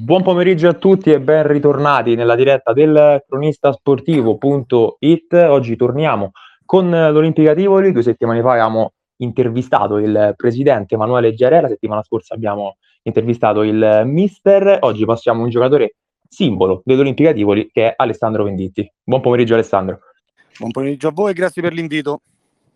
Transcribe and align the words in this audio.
Buon 0.00 0.22
pomeriggio 0.22 0.68
a 0.68 0.74
tutti 0.74 1.10
e 1.10 1.20
ben 1.20 1.44
ritornati 1.44 2.14
nella 2.14 2.36
diretta 2.36 2.72
del 2.72 3.24
cronistasportivo.it. 3.26 5.32
Oggi 5.32 5.74
torniamo 5.74 6.30
con 6.64 6.88
l'Olimpica 6.88 7.52
Tivoli. 7.52 7.90
Due 7.90 8.04
settimane 8.04 8.40
fa 8.40 8.52
abbiamo 8.52 8.92
intervistato 9.16 9.98
il 9.98 10.34
presidente 10.36 10.94
Emanuele 10.94 11.34
Giarè, 11.34 11.62
la 11.62 11.66
settimana 11.66 12.04
scorsa 12.04 12.34
abbiamo 12.34 12.76
intervistato 13.02 13.62
il 13.62 14.02
mister. 14.04 14.78
Oggi 14.82 15.04
passiamo 15.04 15.40
a 15.40 15.44
un 15.44 15.50
giocatore 15.50 15.96
simbolo 16.28 16.80
dell'Olimpica 16.84 17.32
Tivoli 17.32 17.68
che 17.72 17.88
è 17.88 17.94
Alessandro 17.96 18.44
Venditti. 18.44 18.88
Buon 19.02 19.20
pomeriggio 19.20 19.54
Alessandro. 19.54 19.98
Buon 20.60 20.70
pomeriggio 20.70 21.08
a 21.08 21.12
voi 21.12 21.32
e 21.32 21.34
grazie 21.34 21.60
per 21.60 21.72
l'invito. 21.72 22.20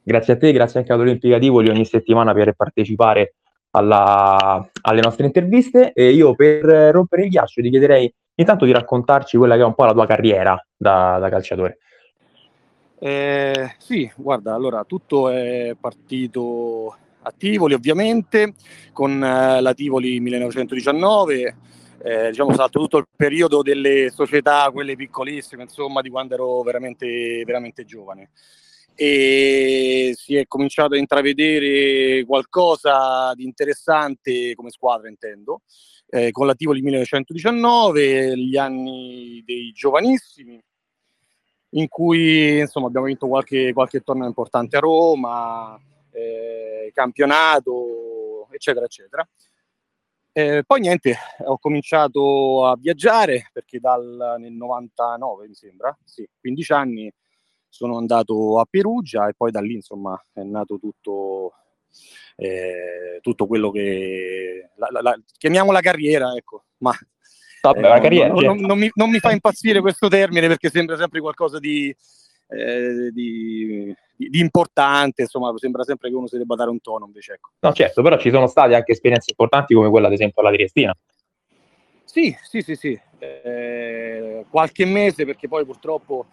Grazie 0.02 0.32
a 0.32 0.36
te, 0.36 0.50
grazie 0.50 0.80
anche 0.80 0.92
all'Olimpica 0.92 1.38
Tivoli 1.38 1.68
ogni 1.68 1.84
settimana 1.84 2.34
per 2.34 2.52
partecipare 2.54 3.34
alla, 3.72 4.68
alle 4.82 5.00
nostre 5.00 5.26
interviste 5.26 5.92
e 5.92 6.10
io 6.10 6.34
per 6.34 6.64
rompere 6.64 7.24
il 7.24 7.30
ghiaccio 7.30 7.60
ti 7.60 7.70
chiederei 7.70 8.12
intanto 8.34 8.64
di 8.64 8.72
raccontarci 8.72 9.36
quella 9.36 9.56
che 9.56 9.62
è 9.62 9.66
un 9.66 9.74
po' 9.74 9.84
la 9.84 9.92
tua 9.92 10.06
carriera 10.06 10.66
da, 10.76 11.18
da 11.18 11.28
calciatore. 11.28 11.78
Eh, 12.98 13.74
sì, 13.78 14.10
guarda, 14.16 14.54
allora 14.54 14.84
tutto 14.84 15.28
è 15.28 15.74
partito 15.78 16.96
a 17.22 17.32
Tivoli 17.36 17.74
ovviamente, 17.74 18.54
con 18.92 19.22
eh, 19.22 19.60
la 19.60 19.74
Tivoli 19.74 20.20
1919, 20.20 21.56
eh, 22.04 22.28
diciamo 22.30 22.52
stato 22.52 22.78
tutto 22.78 22.98
il 22.98 23.06
periodo 23.14 23.62
delle 23.62 24.10
società, 24.10 24.70
quelle 24.72 24.96
piccolissime, 24.96 25.64
insomma, 25.64 26.00
di 26.00 26.10
quando 26.10 26.34
ero 26.34 26.62
veramente, 26.62 27.42
veramente 27.44 27.84
giovane 27.84 28.30
e 28.94 30.12
si 30.16 30.36
è 30.36 30.46
cominciato 30.46 30.94
a 30.94 30.98
intravedere 30.98 32.24
qualcosa 32.24 33.32
di 33.34 33.44
interessante 33.44 34.54
come 34.54 34.70
squadra, 34.70 35.08
intendo, 35.08 35.62
eh, 36.08 36.30
con 36.30 36.46
la 36.46 36.54
Tivoli 36.54 36.82
1919, 36.82 38.36
gli 38.36 38.56
anni 38.56 39.42
dei 39.44 39.72
giovanissimi, 39.72 40.62
in 41.70 41.88
cui 41.88 42.58
insomma, 42.58 42.88
abbiamo 42.88 43.06
vinto 43.06 43.26
qualche, 43.28 43.72
qualche 43.72 44.00
torneo 44.00 44.26
importante 44.26 44.76
a 44.76 44.80
Roma, 44.80 45.80
eh, 46.10 46.90
campionato, 46.92 48.48
eccetera, 48.50 48.84
eccetera. 48.84 49.26
Eh, 50.34 50.64
poi 50.66 50.80
niente, 50.80 51.14
ho 51.44 51.58
cominciato 51.58 52.66
a 52.66 52.76
viaggiare 52.76 53.50
perché 53.52 53.78
dal, 53.78 54.36
nel 54.38 54.52
99 54.52 55.46
mi 55.46 55.54
sembra, 55.54 55.96
sì, 56.04 56.26
15 56.40 56.72
anni, 56.72 57.12
sono 57.72 57.96
andato 57.96 58.60
a 58.60 58.66
Perugia 58.68 59.28
e 59.28 59.34
poi 59.34 59.50
da 59.50 59.60
lì 59.60 59.72
insomma 59.72 60.22
è 60.34 60.42
nato 60.42 60.78
tutto, 60.78 61.54
eh, 62.36 63.18
tutto 63.22 63.46
quello 63.46 63.70
che 63.70 64.68
la, 64.76 64.88
la, 64.90 65.00
la, 65.00 65.20
chiamiamo 65.38 65.72
la 65.72 65.80
carriera, 65.80 66.34
ecco, 66.34 66.64
ma 66.78 66.92
Vabbè, 67.62 67.78
eh, 67.78 67.88
la 67.88 67.98
carriera, 67.98 68.28
non, 68.28 68.42
non, 68.44 68.60
non, 68.60 68.78
mi, 68.78 68.90
non, 68.92 69.08
mi, 69.08 69.20
fa 69.20 69.32
impazzire 69.32 69.80
questo 69.80 70.08
termine 70.08 70.48
perché 70.48 70.68
sembra 70.68 70.98
sempre 70.98 71.20
qualcosa 71.20 71.58
di, 71.58 71.88
eh, 72.48 73.10
di, 73.10 73.94
di, 74.16 74.28
di, 74.28 74.40
importante, 74.40 75.22
insomma, 75.22 75.50
sembra 75.56 75.82
sempre 75.82 76.10
che 76.10 76.14
uno 76.14 76.26
si 76.26 76.36
debba 76.36 76.54
dare 76.54 76.68
un 76.68 76.80
tono 76.82 77.06
invece. 77.06 77.34
Ecco. 77.34 77.52
No, 77.60 77.72
certo, 77.72 78.02
però 78.02 78.18
ci 78.18 78.30
sono 78.30 78.48
state 78.48 78.74
anche 78.74 78.92
esperienze 78.92 79.30
importanti 79.30 79.72
come 79.72 79.88
quella, 79.88 80.08
ad 80.08 80.12
esempio, 80.12 80.42
alla 80.42 80.52
Triestina. 80.52 80.94
Sì, 82.04 82.36
sì, 82.42 82.60
sì, 82.60 82.76
sì. 82.76 83.00
Eh, 83.18 84.44
qualche 84.50 84.84
mese 84.84 85.24
perché 85.24 85.48
poi 85.48 85.64
purtroppo 85.64 86.26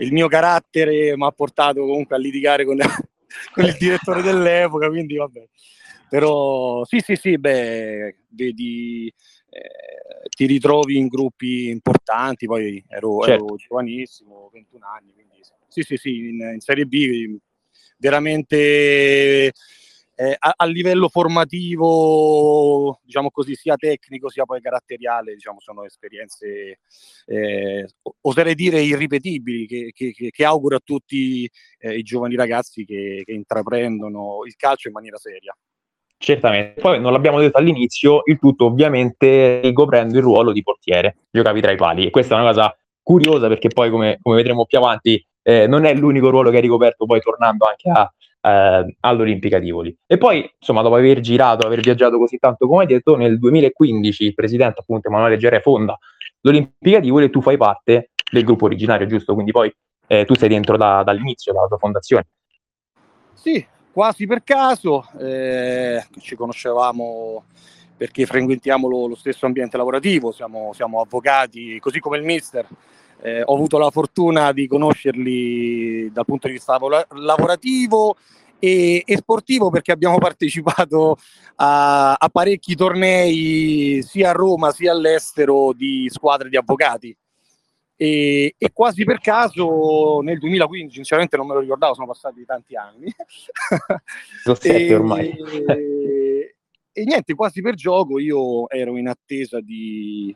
il 0.00 0.12
mio 0.12 0.28
carattere 0.28 1.16
mi 1.16 1.26
ha 1.26 1.30
portato 1.30 1.80
comunque 1.80 2.16
a 2.16 2.18
litigare 2.18 2.64
con, 2.64 2.76
con 3.52 3.64
il 3.64 3.76
direttore 3.78 4.22
dell'epoca, 4.22 4.88
quindi 4.88 5.16
vabbè. 5.16 5.48
Però 6.08 6.84
sì, 6.84 6.98
sì, 7.00 7.14
sì, 7.14 7.38
beh, 7.38 8.16
vedi, 8.30 9.06
eh, 9.50 10.28
ti 10.28 10.46
ritrovi 10.46 10.96
in 10.96 11.06
gruppi 11.06 11.68
importanti, 11.68 12.46
poi 12.46 12.82
ero, 12.88 13.20
certo. 13.22 13.44
ero 13.44 13.56
giovanissimo, 13.56 14.50
21 14.52 14.86
anni, 14.86 15.12
quindi 15.12 15.40
sì, 15.68 15.82
sì, 15.82 15.96
sì, 15.96 16.16
in, 16.16 16.50
in 16.54 16.60
Serie 16.60 16.84
B 16.84 17.38
veramente 17.98 19.52
eh, 20.20 20.36
a, 20.38 20.52
a, 20.54 20.66
livello 20.66 21.08
formativo, 21.08 23.00
diciamo 23.02 23.30
così, 23.30 23.54
sia 23.54 23.76
tecnico 23.76 24.28
sia 24.28 24.44
poi 24.44 24.60
caratteriale, 24.60 25.32
diciamo, 25.32 25.60
sono 25.60 25.84
esperienze, 25.84 26.80
eh, 27.24 27.88
oserei 28.20 28.54
dire, 28.54 28.82
irripetibili, 28.82 29.66
che, 29.66 29.92
che, 29.94 30.12
che 30.12 30.44
auguro 30.44 30.76
a 30.76 30.80
tutti 30.84 31.50
eh, 31.78 31.96
i 31.96 32.02
giovani 32.02 32.36
ragazzi 32.36 32.84
che, 32.84 33.22
che 33.24 33.32
intraprendono 33.32 34.40
il 34.44 34.54
calcio 34.56 34.88
in 34.88 34.94
maniera 34.94 35.16
seria. 35.16 35.56
Certamente, 36.18 36.82
poi 36.82 37.00
non 37.00 37.12
l'abbiamo 37.12 37.40
detto 37.40 37.56
all'inizio, 37.56 38.20
il 38.26 38.38
tutto 38.38 38.66
ovviamente 38.66 39.62
ricoprendo 39.62 40.18
il 40.18 40.22
ruolo 40.22 40.52
di 40.52 40.62
portiere, 40.62 41.16
giocavi 41.30 41.62
tra 41.62 41.70
i 41.70 41.76
pali. 41.76 42.04
E 42.04 42.10
questa 42.10 42.36
è 42.36 42.38
una 42.38 42.48
cosa 42.48 42.76
curiosa 43.02 43.48
perché 43.48 43.68
poi 43.68 43.88
come, 43.88 44.18
come 44.20 44.36
vedremo 44.36 44.66
più 44.66 44.76
avanti 44.76 45.26
eh, 45.42 45.66
non 45.66 45.86
è 45.86 45.94
l'unico 45.94 46.28
ruolo 46.28 46.50
che 46.50 46.56
hai 46.56 46.62
ricoperto 46.62 47.06
poi 47.06 47.20
tornando 47.20 47.64
anche 47.64 47.88
a, 47.88 48.12
eh, 48.40 48.96
all'Olimpica 49.00 49.58
Tivoli. 49.58 49.96
E 50.06 50.18
poi, 50.18 50.50
insomma, 50.58 50.82
dopo 50.82 50.96
aver 50.96 51.20
girato, 51.20 51.66
aver 51.66 51.80
viaggiato 51.80 52.18
così 52.18 52.38
tanto 52.38 52.66
come 52.66 52.82
hai 52.82 52.88
detto, 52.88 53.16
nel 53.16 53.38
2015 53.38 54.24
il 54.24 54.34
presidente 54.34 54.80
appunto 54.80 55.08
Emanuele 55.08 55.36
Gerè 55.36 55.60
fonda 55.60 55.98
l'Olimpica 56.42 57.00
Tivoli 57.00 57.26
e 57.26 57.30
tu 57.30 57.42
fai 57.42 57.56
parte 57.56 58.10
del 58.30 58.44
gruppo 58.44 58.66
originario, 58.66 59.06
giusto? 59.06 59.34
Quindi 59.34 59.52
poi 59.52 59.72
eh, 60.06 60.24
tu 60.24 60.34
sei 60.34 60.48
dentro 60.48 60.76
da, 60.76 61.02
dall'inizio, 61.02 61.52
dalla 61.52 61.66
tua 61.66 61.78
fondazione. 61.78 62.26
Sì, 63.34 63.64
quasi 63.92 64.26
per 64.26 64.42
caso, 64.44 65.06
eh, 65.18 66.04
ci 66.20 66.36
conoscevamo 66.36 67.44
perché 67.96 68.24
frequentiamo 68.24 68.88
lo, 68.88 69.06
lo 69.06 69.14
stesso 69.14 69.46
ambiente 69.46 69.76
lavorativo, 69.76 70.32
siamo, 70.32 70.72
siamo, 70.72 71.00
avvocati, 71.00 71.78
così 71.78 72.00
come 72.00 72.16
il 72.16 72.24
mister. 72.24 72.66
Eh, 73.22 73.42
ho 73.44 73.54
avuto 73.54 73.76
la 73.76 73.90
fortuna 73.90 74.52
di 74.52 74.66
conoscerli 74.66 76.10
dal 76.10 76.24
punto 76.24 76.46
di 76.46 76.54
vista 76.54 76.78
lavorativo 77.10 78.16
e, 78.58 79.02
e 79.04 79.16
sportivo 79.16 79.70
perché 79.70 79.92
abbiamo 79.92 80.16
partecipato 80.18 81.16
a, 81.56 82.14
a, 82.14 82.28
parecchi 82.28 82.76
tornei 82.76 84.02
sia 84.02 84.30
a 84.30 84.32
Roma 84.32 84.70
sia 84.70 84.92
all'estero 84.92 85.72
di 85.72 86.08
squadre 86.10 86.48
di 86.48 86.56
avvocati. 86.56 87.16
E, 87.96 88.54
e, 88.56 88.72
quasi 88.72 89.04
per 89.04 89.20
caso 89.20 90.20
nel 90.22 90.38
2015, 90.38 90.94
sinceramente 90.94 91.36
non 91.36 91.46
me 91.46 91.52
lo 91.52 91.60
ricordavo, 91.60 91.92
sono 91.92 92.06
passati 92.06 92.46
tanti 92.46 92.74
anni. 92.74 93.12
e, 94.62 94.94
ormai. 94.94 95.28
e, 95.28 96.54
e 96.92 97.04
niente, 97.04 97.34
quasi 97.34 97.60
per 97.60 97.74
gioco 97.74 98.18
io 98.18 98.70
ero 98.70 98.96
in 98.96 99.06
attesa 99.06 99.60
di, 99.60 100.34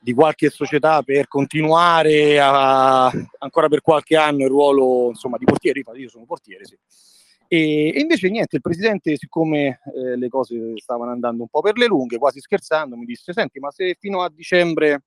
di 0.00 0.14
qualche 0.14 0.48
società 0.48 1.02
per 1.02 1.26
continuare 1.26 2.38
a, 2.40 3.10
ancora 3.38 3.68
per 3.68 3.80
qualche 3.80 4.16
anno 4.16 4.44
il 4.44 4.48
ruolo 4.48 5.08
insomma, 5.08 5.36
di 5.38 5.44
portiere, 5.44 5.82
io 5.94 6.08
sono 6.08 6.24
portiere, 6.24 6.64
sì. 6.64 6.78
E, 7.50 7.94
e 7.94 8.00
invece 8.00 8.28
niente, 8.28 8.56
il 8.56 8.62
presidente, 8.62 9.16
siccome 9.16 9.80
eh, 9.94 10.16
le 10.16 10.28
cose 10.28 10.74
stavano 10.76 11.10
andando 11.10 11.42
un 11.42 11.48
po' 11.48 11.62
per 11.62 11.78
le 11.78 11.86
lunghe, 11.86 12.18
quasi 12.18 12.40
scherzando, 12.40 12.94
mi 12.94 13.06
disse, 13.06 13.32
senti, 13.32 13.58
ma 13.58 13.70
se 13.70 13.96
fino 13.98 14.22
a 14.22 14.30
dicembre 14.30 15.04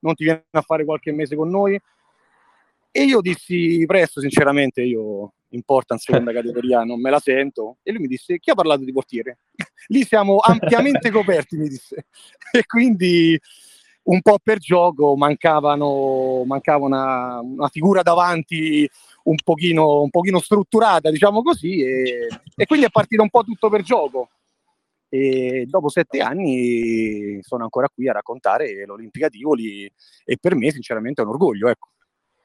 non 0.00 0.14
ti 0.14 0.24
viene 0.24 0.44
a 0.50 0.62
fare 0.62 0.84
qualche 0.86 1.12
mese 1.12 1.36
con 1.36 1.50
noi? 1.50 1.78
E 2.90 3.04
io 3.04 3.20
dissi 3.20 3.84
presto, 3.86 4.20
sinceramente, 4.20 4.82
io 4.82 5.34
in 5.50 5.62
seconda 5.96 6.32
categoria 6.32 6.82
non 6.82 7.00
me 7.00 7.10
la 7.10 7.18
sento. 7.18 7.78
E 7.82 7.92
lui 7.92 8.02
mi 8.02 8.08
disse, 8.08 8.38
chi 8.38 8.50
ha 8.50 8.54
parlato 8.54 8.84
di 8.84 8.92
portiere? 8.92 9.38
Lì 9.88 10.02
siamo 10.04 10.38
ampiamente 10.38 11.10
coperti, 11.10 11.56
mi 11.56 11.68
disse. 11.68 12.06
E 12.54 12.66
quindi 12.66 13.40
un 14.04 14.20
po' 14.20 14.38
per 14.42 14.58
gioco 14.58 15.16
mancavano, 15.16 16.44
mancava 16.44 16.86
una, 16.86 17.40
una 17.40 17.68
figura 17.68 18.02
davanti 18.02 18.88
un 19.24 19.36
pochino, 19.44 20.02
un 20.02 20.10
pochino 20.10 20.40
strutturata, 20.40 21.10
diciamo 21.10 21.42
così, 21.42 21.82
e, 21.82 22.28
e, 22.56 22.66
quindi 22.66 22.86
è 22.86 22.90
partito 22.90 23.22
un 23.22 23.30
po' 23.30 23.42
tutto 23.42 23.68
per 23.68 23.82
gioco. 23.82 24.30
E 25.08 25.66
dopo 25.68 25.90
sette 25.90 26.20
anni 26.20 27.38
sono 27.42 27.64
ancora 27.64 27.88
qui 27.94 28.08
a 28.08 28.12
raccontare 28.12 28.86
l'Olimpica 28.86 29.28
Tivoli 29.28 29.84
e 30.24 30.38
per 30.40 30.54
me 30.54 30.70
sinceramente 30.70 31.20
è 31.20 31.24
un 31.24 31.32
orgoglio. 31.32 31.68
Ecco. 31.68 31.88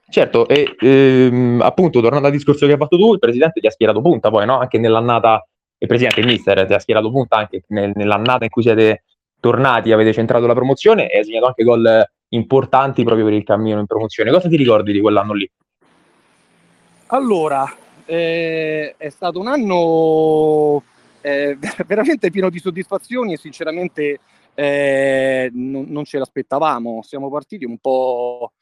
Certo, 0.09 0.47
e 0.47 0.75
ehm, 0.79 1.61
appunto 1.61 2.01
tornando 2.01 2.27
al 2.27 2.33
discorso 2.33 2.65
che 2.65 2.73
hai 2.73 2.77
fatto 2.77 2.97
tu, 2.97 3.13
il 3.13 3.19
presidente 3.19 3.61
ti 3.61 3.67
ha 3.67 3.71
schierato 3.71 4.01
punta 4.01 4.29
poi, 4.29 4.45
no? 4.45 4.59
Anche 4.59 4.77
nell'annata, 4.77 5.45
il 5.77 5.87
presidente, 5.87 6.19
il 6.19 6.25
mister, 6.25 6.65
ti 6.65 6.73
ha 6.73 6.79
schierato 6.79 7.09
punta 7.09 7.37
anche 7.37 7.63
nel, 7.69 7.91
nell'annata 7.95 8.43
in 8.43 8.49
cui 8.49 8.63
siete 8.63 9.03
tornati, 9.39 9.91
avete 9.91 10.13
centrato 10.13 10.45
la 10.45 10.53
promozione 10.53 11.09
e 11.09 11.19
hai 11.19 11.25
segnato 11.25 11.47
anche 11.47 11.63
gol 11.63 12.05
importanti 12.29 13.03
proprio 13.03 13.25
per 13.25 13.33
il 13.33 13.43
cammino 13.43 13.79
in 13.79 13.85
promozione. 13.85 14.31
Cosa 14.31 14.49
ti 14.49 14.57
ricordi 14.57 14.91
di 14.91 14.99
quell'anno 14.99 15.33
lì? 15.33 15.49
Allora, 17.07 17.73
eh, 18.05 18.95
è 18.97 19.09
stato 19.09 19.39
un 19.39 19.47
anno 19.47 20.83
eh, 21.21 21.57
veramente 21.85 22.29
pieno 22.29 22.49
di 22.49 22.59
soddisfazioni 22.59 23.33
e 23.33 23.37
sinceramente 23.37 24.19
eh, 24.53 25.49
non, 25.53 25.85
non, 25.87 26.03
ce 26.03 26.17
l'aspettavamo. 26.17 27.01
Siamo 27.03 27.29
partiti 27.29 27.63
un 27.63 27.77
po', 27.77 28.53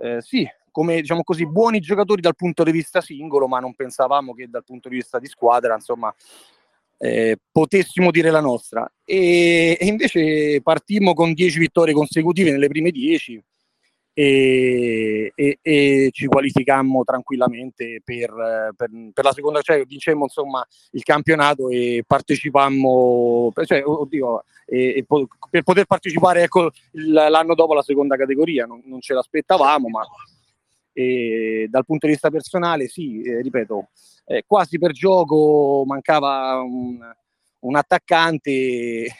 eh, 0.00 0.20
sì, 0.20 0.48
come 0.70 1.00
diciamo 1.00 1.22
così, 1.22 1.46
buoni 1.46 1.80
giocatori 1.80 2.20
dal 2.20 2.34
punto 2.34 2.64
di 2.64 2.72
vista 2.72 3.00
singolo, 3.00 3.46
ma 3.46 3.60
non 3.60 3.74
pensavamo 3.74 4.34
che 4.34 4.48
dal 4.48 4.64
punto 4.64 4.88
di 4.88 4.96
vista 4.96 5.18
di 5.18 5.26
squadra, 5.26 5.74
insomma, 5.74 6.12
eh, 7.02 7.36
potessimo 7.50 8.12
dire 8.12 8.30
la 8.30 8.40
nostra. 8.40 8.90
E, 9.04 9.76
e, 9.78 9.86
invece 9.86 10.60
partimmo 10.62 11.14
con 11.14 11.32
10 11.32 11.58
vittorie 11.58 11.92
consecutive 11.92 12.52
nelle 12.52 12.68
prime 12.68 12.92
10 12.92 13.42
e, 14.14 15.32
e, 15.34 15.58
e 15.60 16.08
ci 16.12 16.26
qualificammo 16.26 17.02
tranquillamente 17.02 18.00
per, 18.04 18.30
per, 18.76 18.90
per, 19.12 19.24
la 19.24 19.32
seconda, 19.32 19.60
cioè 19.62 19.84
vincemmo 19.84 20.24
insomma 20.24 20.64
il 20.92 21.02
campionato 21.02 21.70
e 21.70 22.04
partecipammo, 22.06 23.52
cioè, 23.64 23.82
oddio, 23.84 24.44
per 25.50 25.62
poter 25.64 25.86
partecipare 25.86 26.44
ecco, 26.44 26.70
l'anno 26.92 27.56
dopo 27.56 27.74
la 27.74 27.82
seconda 27.82 28.16
categoria, 28.16 28.64
non, 28.64 28.80
non 28.84 29.00
ce 29.00 29.14
l'aspettavamo, 29.14 29.88
ma 29.88 30.02
dal 30.92 31.84
punto 31.84 32.06
di 32.06 32.12
vista 32.12 32.30
personale 32.30 32.86
sì, 32.86 33.22
eh, 33.22 33.40
ripeto, 33.40 33.88
eh, 34.24 34.44
quasi 34.46 34.78
per 34.78 34.92
gioco 34.92 35.84
mancava 35.86 36.60
un, 36.60 36.98
un 37.60 37.76
attaccante 37.76 38.40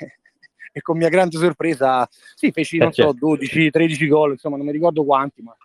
e 0.74 0.80
con 0.80 0.96
mia 0.96 1.08
grande 1.08 1.36
sorpresa 1.36 2.08
sì, 2.34 2.50
feci 2.50 2.78
non 2.78 2.92
so 2.92 3.14
12-13 3.14 4.08
gol, 4.08 4.32
insomma 4.32 4.56
non 4.56 4.66
mi 4.66 4.72
ricordo 4.72 5.04
quanti, 5.04 5.42
ma 5.42 5.56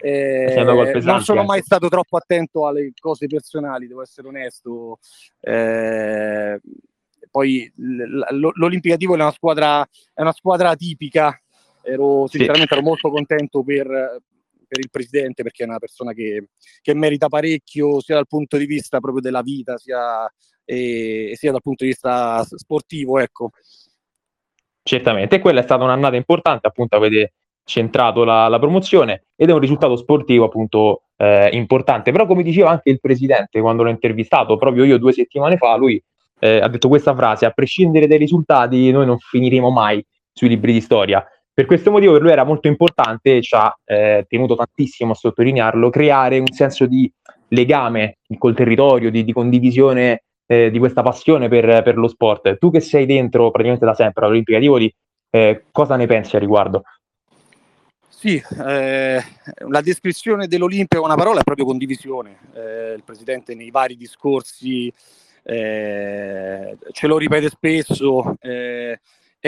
eh, 0.00 0.62
non 1.02 1.22
sono 1.22 1.42
mai 1.42 1.60
stato 1.62 1.88
troppo 1.88 2.16
attento 2.16 2.66
alle 2.66 2.92
cose 2.98 3.26
personali, 3.26 3.88
devo 3.88 4.02
essere 4.02 4.28
onesto. 4.28 5.00
Eh, 5.40 6.60
poi 7.30 7.70
l'Olimpicativo 7.74 9.12
è 9.12 9.16
una 9.16 9.32
squadra, 9.32 9.86
è 10.14 10.20
una 10.20 10.32
squadra 10.32 10.76
tipica. 10.76 11.38
Ero 11.82 12.26
sinceramente 12.26 12.74
ero 12.74 12.82
molto 12.82 13.10
contento 13.10 13.62
per, 13.62 14.20
per 14.68 14.78
il 14.78 14.90
presidente 14.90 15.42
perché 15.42 15.64
è 15.64 15.66
una 15.66 15.78
persona 15.78 16.12
che, 16.12 16.50
che, 16.80 16.94
merita 16.94 17.28
parecchio 17.28 18.00
sia 18.00 18.14
dal 18.14 18.26
punto 18.28 18.56
di 18.56 18.66
vista 18.66 19.00
proprio 19.00 19.22
della 19.22 19.42
vita 19.42 19.76
sia, 19.78 20.30
e, 20.64 21.32
sia 21.34 21.50
dal 21.50 21.62
punto 21.62 21.84
di 21.84 21.90
vista 21.90 22.44
sportivo. 22.44 23.18
Ecco. 23.18 23.50
Certamente, 24.82 25.40
quella 25.40 25.60
è 25.60 25.64
stata 25.64 25.84
un'annata 25.84 26.16
importante, 26.16 26.66
appunto 26.66 26.96
avete 26.96 27.32
centrato 27.64 28.24
la, 28.24 28.48
la 28.48 28.58
promozione 28.58 29.26
ed 29.36 29.50
è 29.50 29.52
un 29.52 29.58
risultato 29.58 29.96
sportivo 29.96 30.46
appunto 30.46 31.02
eh, 31.16 31.50
importante. 31.52 32.12
Però 32.12 32.26
come 32.26 32.42
diceva 32.42 32.70
anche 32.70 32.90
il 32.90 33.00
presidente 33.00 33.60
quando 33.60 33.82
l'ho 33.82 33.90
intervistato 33.90 34.56
proprio 34.56 34.84
io 34.84 34.98
due 34.98 35.12
settimane 35.12 35.56
fa, 35.56 35.76
lui 35.76 36.02
eh, 36.40 36.58
ha 36.58 36.68
detto 36.68 36.88
questa 36.88 37.14
frase, 37.14 37.44
a 37.44 37.50
prescindere 37.50 38.06
dai 38.06 38.18
risultati 38.18 38.90
noi 38.90 39.06
non 39.06 39.18
finiremo 39.18 39.70
mai 39.70 40.04
sui 40.32 40.48
libri 40.48 40.72
di 40.72 40.80
storia. 40.80 41.24
Per 41.58 41.66
questo 41.66 41.90
motivo 41.90 42.12
per 42.12 42.22
lui 42.22 42.30
era 42.30 42.44
molto 42.44 42.68
importante, 42.68 43.38
e 43.38 43.42
ci 43.42 43.56
ha 43.56 43.76
eh, 43.84 44.24
tenuto 44.28 44.54
tantissimo 44.54 45.10
a 45.10 45.16
sottolinearlo, 45.16 45.90
creare 45.90 46.38
un 46.38 46.52
senso 46.52 46.86
di 46.86 47.12
legame 47.48 48.18
col 48.38 48.54
territorio, 48.54 49.10
di, 49.10 49.24
di 49.24 49.32
condivisione 49.32 50.22
eh, 50.46 50.70
di 50.70 50.78
questa 50.78 51.02
passione 51.02 51.48
per, 51.48 51.82
per, 51.82 51.96
lo 51.96 52.06
sport. 52.06 52.58
Tu 52.58 52.70
che 52.70 52.78
sei 52.78 53.06
dentro 53.06 53.50
praticamente 53.50 53.84
da 53.84 53.94
sempre 53.94 54.24
all'Olimpica 54.24 54.60
Tivoli, 54.60 54.94
eh, 55.30 55.64
cosa 55.72 55.96
ne 55.96 56.06
pensi 56.06 56.36
a 56.36 56.38
riguardo? 56.38 56.84
Sì, 58.08 58.40
eh, 58.64 59.20
la 59.68 59.80
descrizione 59.80 60.46
dell'Olimpia 60.46 61.00
con 61.00 61.08
una 61.08 61.18
parola 61.18 61.40
è 61.40 61.42
proprio 61.42 61.66
condivisione. 61.66 62.38
Eh, 62.54 62.92
il 62.92 63.02
Presidente 63.04 63.56
nei 63.56 63.72
vari 63.72 63.96
discorsi 63.96 64.92
eh, 65.42 66.76
ce 66.92 67.06
lo 67.08 67.18
ripete 67.18 67.48
spesso. 67.48 68.36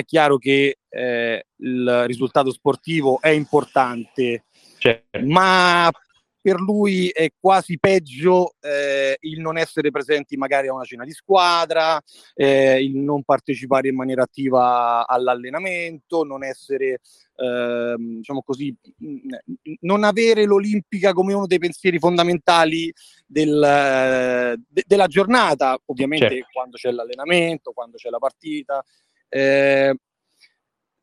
È 0.00 0.04
chiaro 0.04 0.38
che 0.38 0.78
eh, 0.88 1.46
il 1.56 2.04
risultato 2.06 2.50
sportivo 2.50 3.20
è 3.20 3.28
importante, 3.28 4.44
certo. 4.78 5.20
ma 5.24 5.90
per 6.40 6.58
lui 6.58 7.08
è 7.08 7.30
quasi 7.38 7.78
peggio 7.78 8.54
eh, 8.60 9.18
il 9.20 9.40
non 9.40 9.58
essere 9.58 9.90
presenti 9.90 10.38
magari 10.38 10.68
a 10.68 10.72
una 10.72 10.84
cena 10.84 11.04
di 11.04 11.12
squadra, 11.12 12.00
eh, 12.34 12.82
il 12.82 12.96
non 12.96 13.22
partecipare 13.24 13.88
in 13.88 13.96
maniera 13.96 14.22
attiva 14.22 15.06
all'allenamento, 15.06 16.24
non 16.24 16.42
essere, 16.42 17.00
eh, 17.36 17.94
diciamo 17.98 18.42
così, 18.42 18.74
non 19.80 20.02
avere 20.02 20.46
l'Olimpica 20.46 21.12
come 21.12 21.34
uno 21.34 21.46
dei 21.46 21.58
pensieri 21.58 21.98
fondamentali 21.98 22.90
del, 23.26 24.56
de, 24.66 24.82
della 24.86 25.06
giornata, 25.08 25.78
ovviamente 25.86 26.28
certo. 26.28 26.48
quando 26.52 26.76
c'è 26.78 26.90
l'allenamento, 26.90 27.72
quando 27.72 27.98
c'è 27.98 28.08
la 28.08 28.18
partita. 28.18 28.82
Eh, 29.30 29.94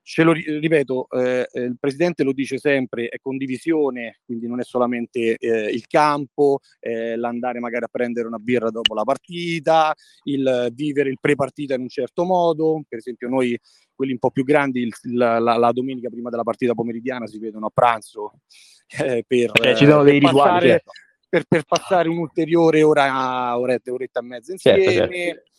ce 0.08 0.24
lo 0.24 0.32
ripeto, 0.32 1.10
eh, 1.10 1.50
eh, 1.52 1.62
il 1.64 1.76
presidente 1.78 2.24
lo 2.24 2.32
dice 2.32 2.58
sempre, 2.58 3.10
è 3.10 3.18
condivisione, 3.22 4.22
quindi 4.24 4.48
non 4.48 4.62
è 4.62 4.64
solamente 4.64 5.36
eh, 5.36 5.70
il 5.70 5.86
campo, 5.86 6.60
eh, 6.80 7.18
l'andare 7.18 7.60
magari 7.60 7.84
a 7.84 7.90
prendere 7.92 8.26
una 8.26 8.38
birra 8.38 8.70
dopo 8.70 8.94
la 8.94 9.04
partita, 9.04 9.94
il 10.24 10.72
vivere 10.74 11.10
il 11.10 11.18
pre-partita 11.20 11.74
in 11.74 11.82
un 11.82 11.90
certo 11.90 12.24
modo, 12.24 12.82
per 12.88 13.00
esempio 13.00 13.28
noi 13.28 13.60
quelli 13.94 14.14
un 14.14 14.20
po' 14.20 14.32
più 14.32 14.46
grandi 14.46 14.84
il, 14.84 14.94
la, 15.14 15.40
la, 15.40 15.58
la, 15.58 15.72
domenica 15.74 16.08
prima 16.08 16.30
della 16.30 16.44
partita 16.44 16.74
pomeridiana 16.74 17.28
si 17.28 17.38
vedono 17.38 17.66
a 17.66 17.72
pranzo 17.74 18.40
eh, 19.04 19.26
per, 19.28 19.52
cioè, 19.52 19.76
ci 19.76 19.86
sono 19.86 20.04
dei 20.04 20.20
rituali, 20.20 20.38
passare, 20.38 20.68
certo. 20.70 20.92
per, 21.28 21.44
per, 21.50 21.64
passare 21.66 22.08
un'ulteriore 22.08 22.82
ora, 22.82 23.60
oretta, 23.60 23.92
oretta 23.92 24.22
e 24.22 24.24
mezza 24.24 24.52
insieme. 24.54 24.84
Certo, 24.84 25.12
certo 25.12 25.56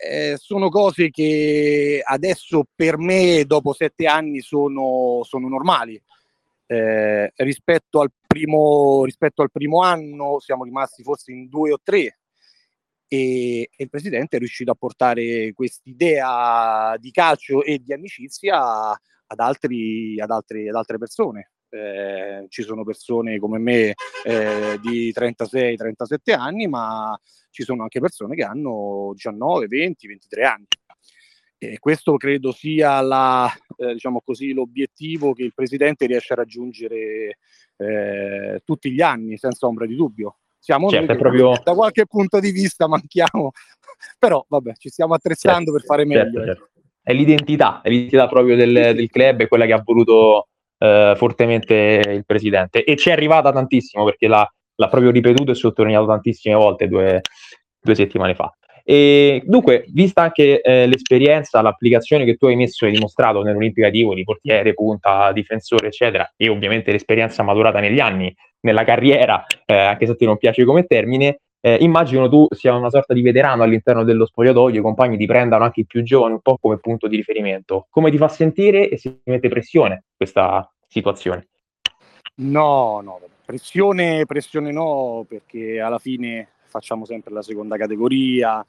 eh, 0.00 0.36
sono 0.38 0.68
cose 0.68 1.10
che 1.10 2.00
adesso 2.04 2.64
per 2.72 2.98
me, 2.98 3.44
dopo 3.44 3.72
sette 3.72 4.06
anni, 4.06 4.40
sono, 4.40 5.22
sono 5.24 5.48
normali. 5.48 6.00
Eh, 6.66 7.32
rispetto, 7.36 8.00
al 8.00 8.12
primo, 8.26 9.04
rispetto 9.04 9.42
al 9.42 9.50
primo 9.50 9.82
anno 9.82 10.38
siamo 10.38 10.64
rimasti 10.64 11.02
forse 11.02 11.32
in 11.32 11.48
due 11.48 11.72
o 11.72 11.80
tre 11.82 12.18
e, 13.08 13.60
e 13.74 13.82
il 13.82 13.88
presidente 13.88 14.36
è 14.36 14.38
riuscito 14.38 14.70
a 14.70 14.76
portare 14.76 15.52
quest'idea 15.54 16.94
di 16.98 17.10
calcio 17.10 17.64
e 17.64 17.78
di 17.78 17.92
amicizia 17.92 18.90
ad, 18.90 19.40
altri, 19.40 20.20
ad, 20.20 20.30
altri, 20.30 20.68
ad 20.68 20.74
altre 20.74 20.98
persone. 20.98 21.52
Eh, 21.70 22.46
ci 22.48 22.62
sono 22.62 22.82
persone 22.82 23.38
come 23.38 23.58
me 23.58 23.94
eh, 24.24 24.78
di 24.80 25.12
36-37 25.14 26.34
anni, 26.34 26.66
ma 26.66 27.18
ci 27.50 27.62
sono 27.62 27.82
anche 27.82 28.00
persone 28.00 28.34
che 28.34 28.44
hanno 28.44 29.10
19, 29.12 29.66
20, 29.66 30.06
23 30.06 30.44
anni. 30.44 30.66
E 31.60 31.78
questo 31.80 32.16
credo 32.16 32.52
sia 32.52 33.00
la, 33.00 33.50
eh, 33.76 33.94
diciamo 33.94 34.20
così, 34.24 34.52
l'obiettivo 34.52 35.32
che 35.32 35.42
il 35.42 35.52
Presidente 35.52 36.06
riesce 36.06 36.32
a 36.32 36.36
raggiungere 36.36 37.38
eh, 37.76 38.60
tutti 38.64 38.92
gli 38.92 39.00
anni, 39.00 39.36
senza 39.36 39.66
ombra 39.66 39.84
di 39.84 39.96
dubbio. 39.96 40.36
Siamo 40.58 40.88
certo, 40.88 41.06
noi 41.06 41.16
proprio... 41.18 41.60
da 41.62 41.74
qualche 41.74 42.06
punto 42.06 42.38
di 42.38 42.52
vista 42.52 42.86
manchiamo, 42.86 43.50
però 44.18 44.44
vabbè, 44.48 44.74
ci 44.74 44.88
stiamo 44.88 45.14
attrezzando 45.14 45.72
certo, 45.72 45.72
per 45.72 45.82
fare 45.84 46.04
meglio. 46.04 46.44
Certo, 46.44 46.44
certo. 46.44 46.70
È 47.02 47.12
l'identità, 47.12 47.80
è 47.80 47.88
l'identità 47.88 48.28
proprio 48.28 48.54
del, 48.54 48.94
del 48.94 49.10
club, 49.10 49.40
è 49.40 49.48
quella 49.48 49.66
che 49.66 49.72
ha 49.72 49.82
voluto 49.82 50.48
eh, 50.78 51.14
fortemente 51.16 52.02
il 52.06 52.24
Presidente. 52.24 52.84
E 52.84 52.96
ci 52.96 53.10
è 53.10 53.12
arrivata 53.12 53.52
tantissimo 53.52 54.04
perché 54.04 54.28
l'ha 54.28 54.50
l'ha 54.78 54.88
proprio 54.88 55.10
ripetuto 55.10 55.50
e 55.50 55.54
sottolineato 55.54 56.06
tantissime 56.06 56.54
volte 56.54 56.88
due, 56.88 57.20
due 57.80 57.94
settimane 57.94 58.34
fa. 58.34 58.52
E 58.84 59.42
dunque, 59.44 59.84
vista 59.88 60.22
anche 60.22 60.62
eh, 60.62 60.86
l'esperienza, 60.86 61.60
l'applicazione 61.60 62.24
che 62.24 62.36
tu 62.36 62.46
hai 62.46 62.56
messo 62.56 62.86
e 62.86 62.90
dimostrato 62.90 63.42
nell'Olimpica 63.42 63.90
di 63.90 64.24
portiere, 64.24 64.72
punta, 64.72 65.30
difensore, 65.32 65.88
eccetera, 65.88 66.32
e 66.36 66.48
ovviamente 66.48 66.90
l'esperienza 66.90 67.42
maturata 67.42 67.80
negli 67.80 68.00
anni, 68.00 68.34
nella 68.60 68.84
carriera, 68.84 69.44
eh, 69.66 69.74
anche 69.74 70.06
se 70.06 70.16
te 70.16 70.24
non 70.24 70.38
piace 70.38 70.64
come 70.64 70.84
termine, 70.84 71.40
eh, 71.60 71.76
immagino 71.80 72.28
tu 72.28 72.46
sia 72.50 72.74
una 72.74 72.90
sorta 72.90 73.14
di 73.14 73.22
veterano 73.22 73.62
all'interno 73.62 74.04
dello 74.04 74.26
spogliatoio, 74.26 74.78
i 74.78 74.82
compagni 74.82 75.16
ti 75.16 75.26
prendano 75.26 75.64
anche 75.64 75.80
i 75.80 75.86
più 75.86 76.02
giovani 76.02 76.34
un 76.34 76.40
po' 76.40 76.56
come 76.60 76.78
punto 76.78 77.08
di 77.08 77.16
riferimento. 77.16 77.86
Come 77.90 78.10
ti 78.10 78.16
fa 78.16 78.28
sentire 78.28 78.88
e 78.88 78.98
se 78.98 79.20
ti 79.22 79.30
mette 79.30 79.48
pressione 79.48 80.04
questa 80.16 80.70
situazione? 80.86 81.48
No, 82.36 83.00
no, 83.02 83.20
pressione, 83.44 84.24
pressione 84.26 84.70
no, 84.70 85.24
perché 85.28 85.80
alla 85.80 85.98
fine 85.98 86.48
facciamo 86.66 87.04
sempre 87.04 87.32
la 87.32 87.42
seconda 87.42 87.76
categoria. 87.76 88.64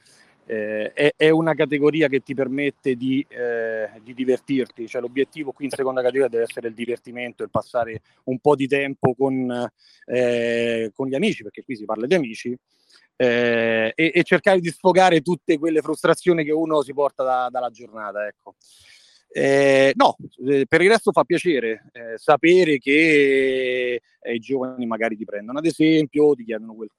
Eh, 0.51 0.93
è, 0.93 1.13
è, 1.15 1.29
una 1.29 1.53
categoria 1.53 2.07
che 2.07 2.21
ti 2.21 2.33
permette 2.33 2.95
di, 2.95 3.23
eh, 3.29 3.87
di, 4.01 4.15
divertirti, 4.15 4.87
cioè 4.87 4.99
l'obiettivo 4.99 5.51
qui 5.51 5.65
in 5.65 5.69
seconda 5.69 6.01
categoria 6.01 6.27
deve 6.27 6.45
essere 6.49 6.69
il 6.69 6.73
divertimento, 6.73 7.43
il 7.43 7.51
passare 7.51 8.01
un 8.23 8.39
po' 8.39 8.55
di 8.55 8.65
tempo 8.65 9.13
con, 9.13 9.69
eh, 10.05 10.91
con 10.95 11.07
gli 11.07 11.13
amici, 11.13 11.43
perché 11.43 11.63
qui 11.63 11.75
si 11.75 11.85
parla 11.85 12.07
di 12.07 12.15
amici, 12.15 12.57
eh, 13.15 13.93
e, 13.95 14.11
e, 14.11 14.23
cercare 14.23 14.59
di 14.59 14.71
sfogare 14.71 15.21
tutte 15.21 15.59
quelle 15.59 15.81
frustrazioni 15.81 16.43
che 16.43 16.51
uno 16.51 16.81
si 16.81 16.93
porta 16.95 17.23
da, 17.23 17.49
dalla 17.51 17.69
giornata. 17.69 18.25
Ecco. 18.25 18.55
Eh, 19.31 19.93
no, 19.95 20.17
eh, 20.47 20.65
per 20.67 20.81
il 20.81 20.89
resto 20.89 21.11
fa 21.11 21.23
piacere 21.23 21.83
eh, 21.91 22.17
sapere 22.17 22.79
che 22.79 24.01
eh, 24.21 24.33
i 24.33 24.39
giovani 24.39 24.87
magari 24.87 25.15
ti 25.15 25.23
prendono 25.23 25.59
ad 25.59 25.67
esempio, 25.67 26.33
ti 26.33 26.43
chiedono 26.43 26.73
quel, 26.73 26.89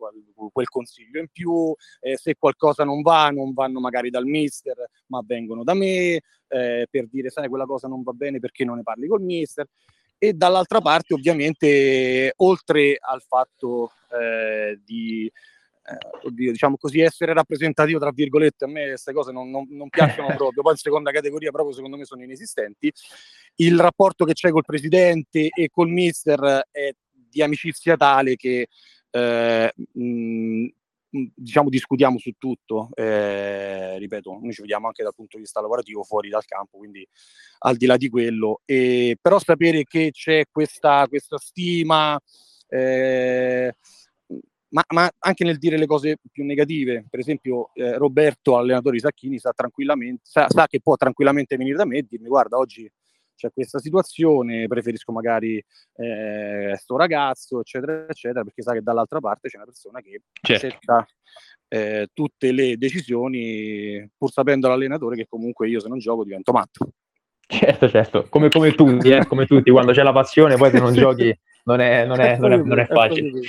quel 0.52 0.68
consiglio 0.68 1.18
in 1.18 1.26
più, 1.32 1.74
eh, 1.98 2.16
se 2.16 2.36
qualcosa 2.38 2.84
non 2.84 3.02
va, 3.02 3.30
non 3.30 3.52
vanno 3.52 3.80
magari 3.80 4.10
dal 4.10 4.26
mister, 4.26 4.76
ma 5.06 5.20
vengono 5.26 5.64
da 5.64 5.74
me 5.74 6.20
eh, 6.48 6.86
per 6.88 7.08
dire 7.10 7.30
sai 7.30 7.48
quella 7.48 7.66
cosa 7.66 7.88
non 7.88 8.04
va 8.04 8.12
bene 8.12 8.38
perché 8.38 8.64
non 8.64 8.76
ne 8.76 8.84
parli 8.84 9.08
col 9.08 9.22
mister. 9.22 9.66
E 10.16 10.34
dall'altra 10.34 10.80
parte 10.80 11.14
ovviamente 11.14 12.32
oltre 12.36 12.98
al 13.00 13.22
fatto 13.22 13.90
di 14.84 15.30
eh, 15.82 16.26
oddio, 16.26 16.52
diciamo 16.52 16.76
così, 16.76 17.00
essere 17.00 17.32
rappresentativo, 17.32 17.98
tra 17.98 18.10
virgolette, 18.10 18.64
a 18.64 18.68
me 18.68 18.88
queste 18.88 19.12
cose 19.12 19.32
non, 19.32 19.50
non, 19.50 19.66
non 19.70 19.88
piacciono 19.88 20.28
proprio, 20.36 20.62
poi 20.62 20.72
in 20.72 20.78
seconda 20.78 21.10
categoria 21.10 21.50
proprio 21.50 21.74
secondo 21.74 21.96
me 21.96 22.04
sono 22.04 22.22
inesistenti. 22.22 22.92
Il 23.56 23.78
rapporto 23.78 24.24
che 24.24 24.34
c'è 24.34 24.50
col 24.50 24.64
presidente 24.64 25.48
e 25.48 25.68
col 25.70 25.88
mister 25.88 26.66
è 26.70 26.90
di 27.12 27.42
amicizia 27.42 27.96
tale 27.96 28.36
che 28.36 28.68
eh, 29.10 29.72
mh, 29.92 30.66
diciamo 31.34 31.68
discutiamo 31.68 32.18
su 32.18 32.32
tutto, 32.38 32.88
eh, 32.94 33.98
ripeto, 33.98 34.38
noi 34.40 34.52
ci 34.52 34.60
vediamo 34.60 34.86
anche 34.86 35.02
dal 35.02 35.14
punto 35.14 35.36
di 35.36 35.42
vista 35.42 35.60
lavorativo 35.60 36.04
fuori 36.04 36.28
dal 36.28 36.44
campo, 36.44 36.78
quindi 36.78 37.06
al 37.60 37.76
di 37.76 37.86
là 37.86 37.96
di 37.96 38.08
quello, 38.08 38.60
e, 38.64 39.16
però 39.20 39.38
sapere 39.38 39.84
che 39.84 40.10
c'è 40.12 40.44
questa, 40.50 41.06
questa 41.08 41.36
stima, 41.38 42.20
eh, 42.68 43.74
ma, 44.70 44.84
ma, 44.88 45.10
anche 45.18 45.44
nel 45.44 45.58
dire 45.58 45.76
le 45.76 45.86
cose 45.86 46.16
più 46.30 46.44
negative, 46.44 47.06
per 47.08 47.20
esempio 47.20 47.70
eh, 47.74 47.96
Roberto, 47.96 48.56
allenatore 48.56 48.96
di 48.96 49.02
Sacchini, 49.02 49.38
sa, 49.38 49.52
tranquillamente, 49.52 50.22
sa, 50.24 50.46
sa, 50.48 50.66
che 50.66 50.80
può 50.80 50.96
tranquillamente 50.96 51.56
venire 51.56 51.76
da 51.76 51.84
me 51.84 51.98
e 51.98 52.06
dirmi 52.08 52.28
guarda 52.28 52.56
oggi 52.56 52.90
c'è 53.40 53.50
questa 53.52 53.78
situazione, 53.78 54.66
preferisco 54.66 55.12
magari 55.12 55.56
eh, 55.96 56.74
sto 56.76 56.96
ragazzo, 56.96 57.60
eccetera, 57.60 58.06
eccetera, 58.06 58.44
perché 58.44 58.62
sa 58.62 58.72
che 58.72 58.82
dall'altra 58.82 59.18
parte 59.18 59.48
c'è 59.48 59.56
una 59.56 59.64
persona 59.64 60.00
che 60.00 60.22
certo. 60.42 60.66
accetta 60.66 61.06
eh, 61.68 62.08
tutte 62.12 62.52
le 62.52 62.76
decisioni, 62.76 64.08
pur 64.16 64.30
sapendo 64.30 64.68
l'allenatore 64.68 65.16
che 65.16 65.26
comunque 65.26 65.68
io 65.68 65.80
se 65.80 65.88
non 65.88 65.98
gioco 65.98 66.22
divento 66.22 66.52
matto. 66.52 66.90
Certo, 67.46 67.88
certo, 67.88 68.26
come, 68.28 68.48
come 68.48 68.74
tutti, 68.74 69.10
eh, 69.10 69.26
come 69.26 69.46
tutti, 69.46 69.70
quando 69.70 69.92
c'è 69.92 70.02
la 70.02 70.12
passione 70.12 70.56
poi 70.56 70.70
se 70.70 70.78
non 70.78 70.92
giochi 70.94 71.36
non 71.64 71.80
è, 71.80 72.04
non 72.04 72.20
è, 72.20 72.36
non 72.38 72.52
è, 72.52 72.56
non 72.58 72.78
è 72.78 72.86
facile. 72.86 73.40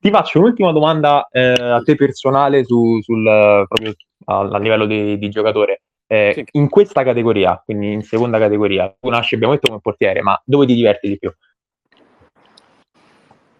Ti 0.00 0.10
faccio 0.10 0.38
un'ultima 0.38 0.70
domanda 0.70 1.28
eh, 1.30 1.52
a 1.52 1.82
te 1.82 1.96
personale 1.96 2.64
su, 2.64 3.00
sul, 3.02 3.24
proprio 3.66 3.94
a, 4.26 4.38
a 4.38 4.58
livello 4.58 4.86
di, 4.86 5.18
di 5.18 5.28
giocatore. 5.28 5.82
Eh, 6.06 6.32
sì. 6.34 6.44
In 6.52 6.68
questa 6.68 7.02
categoria, 7.02 7.60
quindi 7.64 7.92
in 7.92 8.02
seconda 8.02 8.38
categoria, 8.38 8.94
tu 8.98 9.08
nasci, 9.10 9.34
abbiamo 9.34 9.54
detto, 9.54 9.68
come 9.68 9.80
portiere, 9.80 10.22
ma 10.22 10.40
dove 10.44 10.66
ti 10.66 10.74
diverti 10.74 11.08
di 11.08 11.18
più? 11.18 11.32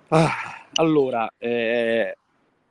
Ah, 0.08 0.30
allora, 0.74 1.28
eh, 1.36 2.16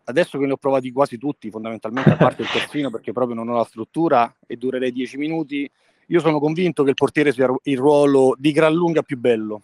adesso 0.06 0.40
che 0.40 0.46
ne 0.46 0.54
ho 0.54 0.58
provati 0.58 0.92
quasi 0.92 1.18
tutti, 1.18 1.52
fondamentalmente, 1.52 2.10
a 2.12 2.16
parte 2.16 2.42
il 2.42 2.48
terzino, 2.52 2.90
perché 2.90 3.12
proprio 3.12 3.36
non 3.36 3.50
ho 3.50 3.58
la 3.58 3.66
struttura 3.66 4.34
e 4.48 4.56
durerei 4.56 4.92
dieci 4.92 5.18
minuti, 5.18 5.70
io 6.08 6.20
sono 6.22 6.40
convinto 6.40 6.84
che 6.84 6.90
il 6.90 6.96
portiere 6.96 7.34
sia 7.34 7.54
il 7.64 7.78
ruolo 7.78 8.34
di 8.38 8.52
gran 8.52 8.74
lunga 8.74 9.02
più 9.02 9.18
bello. 9.18 9.62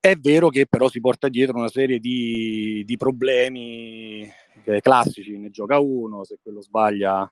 È 0.00 0.14
vero 0.14 0.48
che 0.48 0.66
però 0.66 0.88
si 0.88 1.00
porta 1.00 1.28
dietro 1.28 1.58
una 1.58 1.68
serie 1.68 1.98
di, 1.98 2.82
di 2.86 2.96
problemi 2.96 4.30
eh, 4.64 4.80
classici, 4.80 5.36
ne 5.36 5.50
gioca 5.50 5.80
uno, 5.80 6.24
se 6.24 6.38
quello 6.40 6.62
sbaglia 6.62 7.30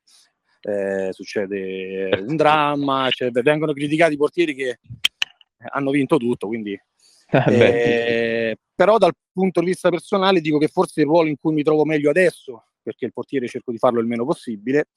eh, 0.62 1.12
succede 1.12 2.24
un 2.26 2.34
dramma, 2.34 3.08
cioè, 3.10 3.30
vengono 3.30 3.72
criticati 3.72 4.14
i 4.14 4.18
portieri 4.18 4.54
che 4.54 4.80
hanno 5.70 5.90
vinto 5.90 6.16
tutto, 6.16 6.48
quindi... 6.48 6.78
Eh, 7.28 8.56
però 8.72 8.98
dal 8.98 9.12
punto 9.32 9.60
di 9.60 9.66
vista 9.66 9.88
personale 9.88 10.40
dico 10.40 10.58
che 10.58 10.68
forse 10.68 11.00
il 11.00 11.06
ruolo 11.06 11.28
in 11.28 11.36
cui 11.36 11.52
mi 11.52 11.62
trovo 11.62 11.84
meglio 11.84 12.10
adesso, 12.10 12.66
perché 12.82 13.06
il 13.06 13.12
portiere 13.12 13.48
cerco 13.48 13.72
di 13.72 13.78
farlo 13.78 14.00
il 14.00 14.06
meno 14.06 14.24
possibile, 14.24 14.88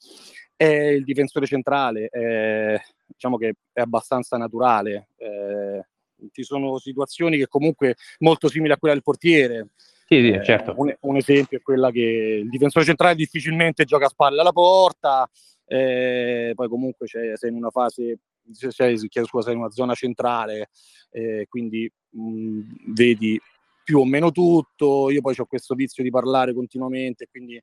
è 0.55 0.65
il 0.65 1.03
difensore 1.03 1.45
centrale, 1.45 2.07
è, 2.07 2.79
diciamo 3.05 3.37
che 3.37 3.55
è 3.71 3.81
abbastanza 3.81 4.37
naturale. 4.37 5.09
Eh, 5.17 5.85
ci 6.31 6.43
sono 6.43 6.77
situazioni 6.77 7.37
che 7.37 7.47
comunque 7.47 7.95
molto 8.19 8.47
simili 8.47 8.73
a 8.73 8.77
quella 8.77 8.93
del 8.93 9.03
portiere, 9.03 9.69
sì, 10.09 10.23
sì, 10.23 10.39
certo. 10.43 10.71
Eh, 10.71 10.73
un, 10.75 10.95
un, 11.01 11.15
esempio 11.17 11.59
è 11.59 11.61
quella 11.61 11.91
che 11.91 12.41
il 12.43 12.49
difensore 12.49 12.83
centrale 12.83 13.13
difficilmente 13.13 13.85
gioca 13.85 14.07
a 14.07 14.09
spalle 14.09 14.41
alla 14.41 14.51
porta, 14.51 15.29
eh, 15.67 16.51
poi 16.55 16.67
comunque 16.67 17.07
sei 17.07 17.35
in 17.43 17.53
una 17.53 17.69
fase, 17.69 18.17
sei, 18.51 18.97
chiedo 19.07 19.27
scusa, 19.27 19.45
sei 19.45 19.53
in 19.53 19.59
una 19.59 19.69
zona 19.69 19.93
centrale, 19.93 20.69
eh, 21.11 21.45
quindi 21.47 21.87
mh, 22.09 22.61
vedi 22.87 23.39
più 23.83 23.99
o 23.99 24.05
meno 24.05 24.31
tutto, 24.31 25.11
io 25.11 25.21
poi 25.21 25.35
ho 25.37 25.45
questo 25.45 25.75
vizio 25.75 26.01
di 26.01 26.09
parlare 26.09 26.55
continuamente, 26.55 27.27
quindi 27.29 27.61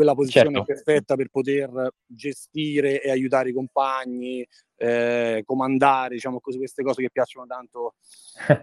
quella 0.00 0.14
posizione 0.14 0.50
certo. 0.50 0.64
perfetta 0.64 1.14
per 1.14 1.28
poter 1.28 1.92
gestire 2.06 3.02
e 3.02 3.10
aiutare 3.10 3.50
i 3.50 3.52
compagni, 3.52 4.46
eh, 4.76 5.42
comandare, 5.44 6.14
diciamo 6.14 6.40
così, 6.40 6.56
queste 6.56 6.82
cose 6.82 7.02
che 7.02 7.10
piacciono 7.12 7.46
tanto 7.46 7.96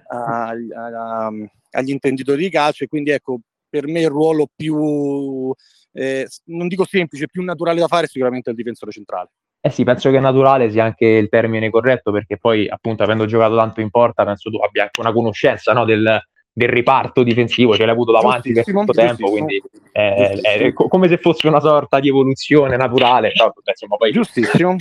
a, 0.09 0.49
a, 0.49 1.25
a, 1.25 1.31
agli 1.71 1.89
intenditori 1.91 2.41
di 2.41 2.49
calcio 2.49 2.83
e 2.83 2.87
quindi 2.87 3.11
ecco, 3.11 3.39
per 3.69 3.87
me 3.87 4.01
il 4.01 4.09
ruolo 4.09 4.47
più 4.53 5.53
eh, 5.91 6.27
non 6.45 6.67
dico 6.67 6.85
semplice, 6.85 7.27
più 7.27 7.43
naturale 7.43 7.79
da 7.79 7.87
fare 7.87 8.05
è 8.05 8.09
sicuramente 8.09 8.49
il 8.49 8.55
difensore 8.55 8.91
centrale. 8.91 9.29
Eh 9.59 9.69
sì, 9.69 9.83
penso 9.83 10.09
che 10.11 10.19
naturale 10.19 10.71
sia 10.71 10.85
anche 10.85 11.05
il 11.05 11.29
termine 11.29 11.69
corretto, 11.69 12.11
perché 12.11 12.37
poi, 12.37 12.67
appunto, 12.67 13.03
avendo 13.03 13.25
giocato 13.25 13.55
tanto 13.57 13.81
in 13.81 13.89
porta, 13.89 14.23
penso 14.23 14.49
tu 14.49 14.57
abbia 14.57 14.83
anche 14.83 15.01
una 15.01 15.11
conoscenza 15.11 15.73
no, 15.73 15.83
del, 15.85 16.21
del, 16.57 16.69
riparto 16.69 17.23
difensivo, 17.23 17.75
ce 17.75 17.85
l'hai 17.85 17.93
avuto 17.93 18.11
davanti 18.11 18.51
per 18.51 18.63
tanto 18.63 18.93
tempo, 18.93 19.29
quindi 19.29 19.61
è, 19.91 20.39
è, 20.41 20.73
come 20.73 21.07
se 21.07 21.17
fosse 21.17 21.47
una 21.47 21.59
sorta 21.59 21.99
di 21.99 22.09
evoluzione 22.09 22.75
naturale. 22.77 23.31
Però, 23.31 23.53
insomma, 23.63 23.97
poi... 23.97 24.11
Giustissimo. 24.11 24.75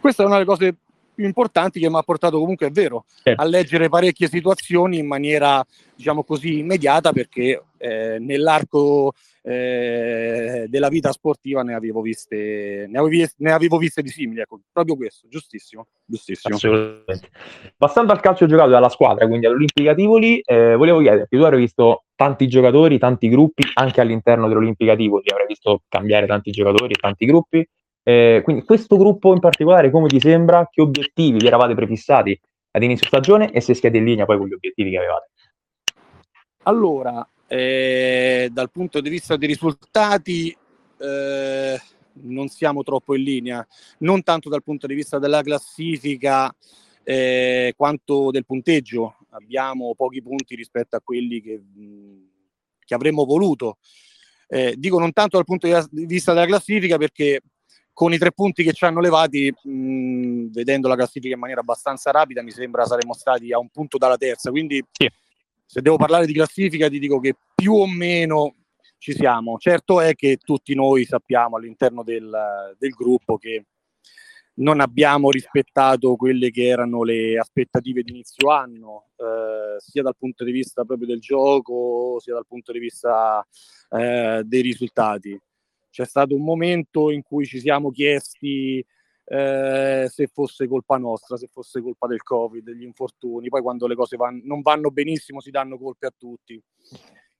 Questa 0.00 0.22
è 0.22 0.26
una 0.26 0.36
delle 0.36 0.46
cose 0.46 0.74
più 1.20 1.28
importanti 1.28 1.78
che 1.78 1.90
mi 1.90 1.98
ha 1.98 2.02
portato 2.02 2.38
comunque, 2.38 2.68
è 2.68 2.70
vero, 2.70 3.04
certo. 3.22 3.42
a 3.42 3.44
leggere 3.44 3.90
parecchie 3.90 4.26
situazioni 4.26 4.96
in 4.96 5.06
maniera, 5.06 5.62
diciamo 5.94 6.24
così, 6.24 6.60
immediata 6.60 7.12
perché 7.12 7.62
eh, 7.76 8.16
nell'arco 8.18 9.12
eh, 9.42 10.64
della 10.66 10.88
vita 10.88 11.12
sportiva 11.12 11.62
ne 11.62 11.74
avevo 11.74 12.00
viste, 12.00 12.86
ne 12.88 12.98
avevo 12.98 13.26
ne 13.36 13.52
avevo 13.52 13.76
viste 13.76 14.00
di 14.00 14.08
simili, 14.08 14.40
ecco, 14.40 14.60
proprio 14.72 14.96
questo, 14.96 15.28
giustissimo, 15.28 15.88
giustissimo. 16.06 16.54
Assolutamente. 16.54 17.28
Passando 17.76 18.12
al 18.12 18.20
calcio 18.20 18.46
giocato 18.46 18.70
dalla 18.70 18.88
squadra, 18.88 19.26
quindi 19.26 19.44
all'Olimpica 19.44 19.94
Tivoli, 19.94 20.40
eh, 20.40 20.74
volevo 20.74 21.00
chiederti, 21.00 21.36
tu 21.36 21.42
avrai 21.42 21.60
visto 21.60 22.04
tanti 22.16 22.48
giocatori, 22.48 22.98
tanti 22.98 23.28
gruppi, 23.28 23.62
anche 23.74 24.00
all'interno 24.00 24.48
dell'Olimpica 24.48 24.96
Tivoli, 24.96 25.24
avrai 25.30 25.46
visto 25.46 25.82
cambiare 25.86 26.26
tanti 26.26 26.50
giocatori, 26.50 26.94
tanti 26.94 27.26
gruppi, 27.26 27.68
eh, 28.02 28.40
quindi 28.42 28.64
questo 28.64 28.96
gruppo 28.96 29.32
in 29.32 29.40
particolare, 29.40 29.90
come 29.90 30.08
ti 30.08 30.20
sembra, 30.20 30.68
che 30.70 30.80
obiettivi 30.80 31.38
vi 31.38 31.46
eravate 31.46 31.74
prefissati 31.74 32.38
ad 32.72 32.82
inizio 32.82 33.06
stagione 33.06 33.50
e 33.52 33.60
se 33.60 33.74
siete 33.74 33.98
in 33.98 34.04
linea 34.04 34.24
poi 34.24 34.38
con 34.38 34.46
gli 34.48 34.52
obiettivi 34.52 34.90
che 34.90 34.98
avevate? 34.98 35.30
Allora, 36.64 37.26
eh, 37.46 38.48
dal 38.52 38.70
punto 38.70 39.00
di 39.00 39.08
vista 39.08 39.36
dei 39.36 39.48
risultati, 39.48 40.56
eh, 40.98 41.80
non 42.22 42.48
siamo 42.48 42.82
troppo 42.82 43.14
in 43.14 43.22
linea, 43.22 43.66
non 43.98 44.22
tanto 44.22 44.48
dal 44.48 44.62
punto 44.62 44.86
di 44.86 44.94
vista 44.94 45.18
della 45.18 45.42
classifica 45.42 46.54
eh, 47.02 47.74
quanto 47.76 48.30
del 48.30 48.44
punteggio. 48.44 49.16
Abbiamo 49.30 49.94
pochi 49.94 50.22
punti 50.22 50.54
rispetto 50.54 50.96
a 50.96 51.00
quelli 51.00 51.40
che, 51.40 51.62
che 52.84 52.94
avremmo 52.94 53.24
voluto. 53.24 53.78
Eh, 54.46 54.74
dico 54.76 54.98
non 54.98 55.12
tanto 55.12 55.36
dal 55.36 55.46
punto 55.46 55.66
di 55.90 56.06
vista 56.06 56.32
della 56.32 56.46
classifica 56.46 56.98
perché 56.98 57.40
con 58.00 58.14
i 58.14 58.18
tre 58.18 58.32
punti 58.32 58.64
che 58.64 58.72
ci 58.72 58.86
hanno 58.86 58.98
levati, 58.98 59.52
mh, 59.62 60.52
vedendo 60.52 60.88
la 60.88 60.96
classifica 60.96 61.34
in 61.34 61.38
maniera 61.38 61.60
abbastanza 61.60 62.10
rapida, 62.10 62.42
mi 62.42 62.50
sembra 62.50 62.86
saremmo 62.86 63.12
stati 63.12 63.52
a 63.52 63.58
un 63.58 63.68
punto 63.68 63.98
dalla 63.98 64.16
terza. 64.16 64.50
Quindi, 64.50 64.82
sì. 64.90 65.06
se 65.66 65.82
devo 65.82 65.96
parlare 65.98 66.24
di 66.24 66.32
classifica, 66.32 66.88
ti 66.88 66.98
dico 66.98 67.20
che 67.20 67.34
più 67.54 67.74
o 67.74 67.86
meno 67.86 68.54
ci 68.96 69.12
siamo. 69.12 69.58
Certo 69.58 70.00
è 70.00 70.14
che 70.14 70.38
tutti 70.42 70.74
noi 70.74 71.04
sappiamo 71.04 71.58
all'interno 71.58 72.02
del, 72.02 72.74
del 72.78 72.90
gruppo 72.92 73.36
che 73.36 73.66
non 74.54 74.80
abbiamo 74.80 75.28
rispettato 75.30 76.16
quelle 76.16 76.50
che 76.50 76.68
erano 76.68 77.02
le 77.02 77.36
aspettative 77.36 78.02
di 78.02 78.12
inizio 78.12 78.48
anno, 78.48 79.08
eh, 79.16 79.78
sia 79.78 80.02
dal 80.02 80.16
punto 80.16 80.42
di 80.44 80.52
vista 80.52 80.86
proprio 80.86 81.06
del 81.06 81.20
gioco, 81.20 82.18
sia 82.18 82.32
dal 82.32 82.46
punto 82.48 82.72
di 82.72 82.78
vista 82.78 83.46
eh, 83.90 84.40
dei 84.42 84.62
risultati 84.62 85.38
c'è 85.90 86.06
stato 86.06 86.34
un 86.34 86.42
momento 86.42 87.10
in 87.10 87.22
cui 87.22 87.44
ci 87.44 87.60
siamo 87.60 87.90
chiesti 87.90 88.84
eh, 89.24 90.06
se 90.08 90.26
fosse 90.32 90.66
colpa 90.66 90.96
nostra, 90.96 91.36
se 91.36 91.48
fosse 91.52 91.80
colpa 91.80 92.06
del 92.06 92.22
Covid, 92.22 92.64
degli 92.64 92.82
infortuni, 92.82 93.48
poi 93.48 93.62
quando 93.62 93.86
le 93.86 93.94
cose 93.94 94.16
van- 94.16 94.42
non 94.44 94.60
vanno 94.60 94.90
benissimo 94.90 95.40
si 95.40 95.50
danno 95.50 95.78
colpe 95.78 96.06
a 96.06 96.14
tutti. 96.16 96.60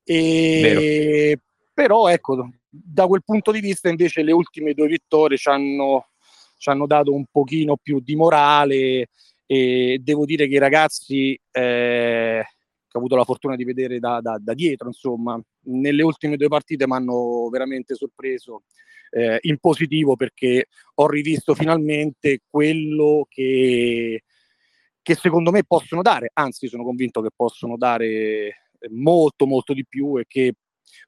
E... 0.04 1.38
Però 1.72 2.08
ecco, 2.08 2.50
da 2.68 3.06
quel 3.06 3.24
punto 3.24 3.52
di 3.52 3.60
vista 3.60 3.88
invece 3.88 4.22
le 4.22 4.32
ultime 4.32 4.74
due 4.74 4.86
vittorie 4.86 5.38
ci 5.38 5.48
hanno, 5.48 6.10
ci 6.58 6.68
hanno 6.68 6.86
dato 6.86 7.14
un 7.14 7.24
pochino 7.30 7.76
più 7.76 8.00
di 8.00 8.16
morale. 8.16 9.08
E 9.46 9.98
devo 10.00 10.26
dire 10.26 10.46
che 10.46 10.54
i 10.54 10.58
ragazzi 10.58 11.40
eh, 11.50 12.44
che 12.90 12.96
ho 12.96 12.98
avuto 12.98 13.14
la 13.14 13.24
fortuna 13.24 13.54
di 13.54 13.62
vedere 13.62 14.00
da, 14.00 14.20
da, 14.20 14.36
da 14.40 14.52
dietro, 14.52 14.88
insomma, 14.88 15.40
nelle 15.66 16.02
ultime 16.02 16.36
due 16.36 16.48
partite 16.48 16.88
mi 16.88 16.94
hanno 16.94 17.48
veramente 17.48 17.94
sorpreso 17.94 18.64
eh, 19.10 19.38
in 19.42 19.58
positivo 19.58 20.16
perché 20.16 20.66
ho 20.94 21.06
rivisto 21.06 21.54
finalmente 21.54 22.40
quello 22.50 23.26
che, 23.28 24.24
che 25.00 25.14
secondo 25.14 25.52
me 25.52 25.62
possono 25.62 26.02
dare, 26.02 26.30
anzi 26.32 26.66
sono 26.66 26.82
convinto 26.82 27.22
che 27.22 27.30
possono 27.34 27.76
dare 27.76 28.70
molto 28.90 29.46
molto 29.46 29.72
di 29.72 29.86
più 29.86 30.18
e 30.18 30.24
che 30.26 30.54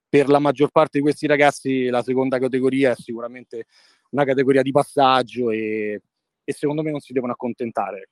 per 0.09 0.29
la 0.29 0.39
maggior 0.39 0.71
parte 0.71 0.99
di 0.99 1.05
questi 1.05 1.27
ragazzi 1.27 1.87
la 1.87 2.03
seconda 2.03 2.39
categoria 2.39 2.93
è 2.93 2.95
sicuramente 2.97 3.67
una 4.11 4.25
categoria 4.25 4.63
di 4.63 4.71
passaggio 4.71 5.51
e, 5.51 6.01
e 6.45 6.53
secondo 6.53 6.83
me 6.83 6.93
non 6.93 7.01
si 7.01 7.13
devono 7.13 7.33
accontentare. 7.33 8.11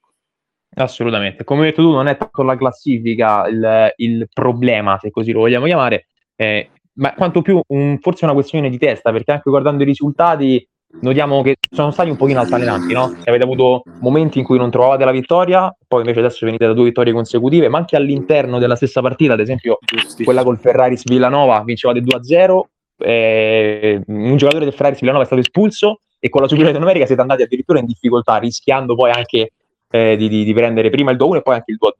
Assolutamente, 0.73 1.43
come 1.45 1.61
hai 1.62 1.67
detto 1.71 1.83
tu, 1.83 1.91
non 1.91 2.07
è 2.07 2.17
tanto 2.17 2.43
la 2.43 2.57
classifica 2.57 3.47
il, 3.49 3.93
il 3.97 4.29
problema, 4.33 4.99
se 5.00 5.11
così 5.11 5.33
lo 5.33 5.41
vogliamo 5.41 5.67
chiamare, 5.67 6.07
eh, 6.37 6.71
ma 6.95 7.12
quanto 7.15 7.43
più 7.43 7.61
un, 7.69 7.99
forse 8.00 8.25
una 8.25 8.35
questione 8.35 8.71
di 8.71 8.79
testa, 8.79 9.11
perché 9.11 9.33
anche 9.33 9.50
guardando 9.50 9.83
i 9.83 9.87
risultati 9.87 10.67
notiamo 11.00 11.43
che 11.43 11.57
sono 11.71 11.91
stati 11.91 12.11
un 12.11 12.17
pochino 12.17 12.41
altalenanti, 12.41 12.93
no? 12.93 13.17
Avete 13.25 13.45
avuto 13.45 13.83
momenti 14.00 14.39
in 14.39 14.45
cui 14.45 14.59
non 14.59 14.71
trovavate 14.71 15.05
la 15.05 15.12
vittoria, 15.12 15.75
poi 15.87 16.00
invece 16.00 16.21
adesso 16.21 16.45
venite 16.47 16.67
da 16.67 16.73
due 16.73 16.85
vittorie 16.85 17.12
consecutive, 17.12 17.69
ma 17.69 17.79
anche 17.79 17.97
all'interno 17.97 18.59
della 18.59 18.77
stessa 18.77 19.00
partita, 19.00 19.35
ad 19.35 19.41
esempio 19.41 19.79
quella 20.25 20.43
col 20.43 20.59
Ferraris 20.59 21.05
Villanova, 21.05 21.62
vincevate 21.65 22.00
2-0, 22.00 22.61
eh, 22.99 24.03
un 24.07 24.37
giocatore 24.37 24.65
del 24.65 24.75
Ferraris 24.75 25.00
Villanova 25.00 25.25
è 25.25 25.27
stato 25.27 25.43
espulso 25.43 26.00
e 26.19 26.29
con 26.29 26.43
la 26.43 26.49
superiorità 26.49 26.81
numerica 26.81 27.07
siete 27.07 27.21
andati 27.21 27.43
addirittura 27.43 27.79
in 27.79 27.87
difficoltà, 27.87 28.37
rischiando 28.37 28.95
poi 28.95 29.11
anche 29.11 29.53
eh, 29.91 30.17
di, 30.17 30.29
di, 30.29 30.45
di, 30.45 30.53
prendere 30.55 30.91
prima 30.91 31.11
il 31.11 31.17
2-1 31.17 31.37
e 31.37 31.43
poi 31.43 31.55
anche 31.55 31.73
il 31.73 31.79
2-2. 31.81 31.93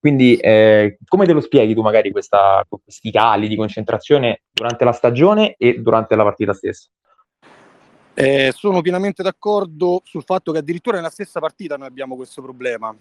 Quindi 0.00 0.36
eh, 0.36 0.98
come 1.06 1.26
te 1.26 1.32
lo 1.32 1.40
spieghi 1.40 1.74
tu 1.74 1.82
magari 1.82 2.10
questa, 2.10 2.64
questi 2.68 3.10
cali 3.10 3.48
di 3.48 3.56
concentrazione 3.56 4.42
durante 4.52 4.84
la 4.84 4.92
stagione 4.92 5.54
e 5.56 5.80
durante 5.80 6.16
la 6.16 6.24
partita 6.24 6.52
stessa? 6.52 6.88
Eh, 8.14 8.52
sono 8.54 8.82
pienamente 8.82 9.22
d'accordo 9.22 10.02
sul 10.04 10.24
fatto 10.24 10.52
che 10.52 10.58
addirittura 10.58 10.96
nella 10.96 11.08
stessa 11.08 11.40
partita 11.40 11.76
noi 11.76 11.86
abbiamo 11.86 12.16
questo 12.16 12.42
problema. 12.42 12.94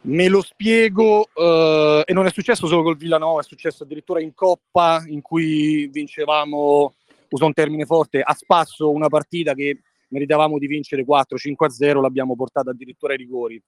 Me 0.00 0.28
lo 0.28 0.40
spiego, 0.40 1.28
eh, 1.34 2.04
e 2.06 2.12
non 2.12 2.26
è 2.26 2.30
successo 2.30 2.66
solo 2.66 2.82
col 2.82 2.96
Villanova, 2.96 3.40
è 3.40 3.44
successo 3.44 3.82
addirittura 3.82 4.20
in 4.20 4.32
Coppa, 4.34 5.02
in 5.06 5.20
cui 5.20 5.88
vincevamo, 5.88 6.94
uso 7.28 7.44
un 7.44 7.52
termine 7.52 7.84
forte, 7.84 8.22
a 8.22 8.32
spasso 8.32 8.90
una 8.90 9.08
partita 9.08 9.52
che 9.52 9.80
meritavamo 10.08 10.58
di 10.58 10.66
vincere 10.66 11.04
4-5-0, 11.04 12.00
l'abbiamo 12.00 12.34
portata 12.34 12.70
addirittura 12.70 13.12
ai 13.12 13.18
rigori, 13.18 13.62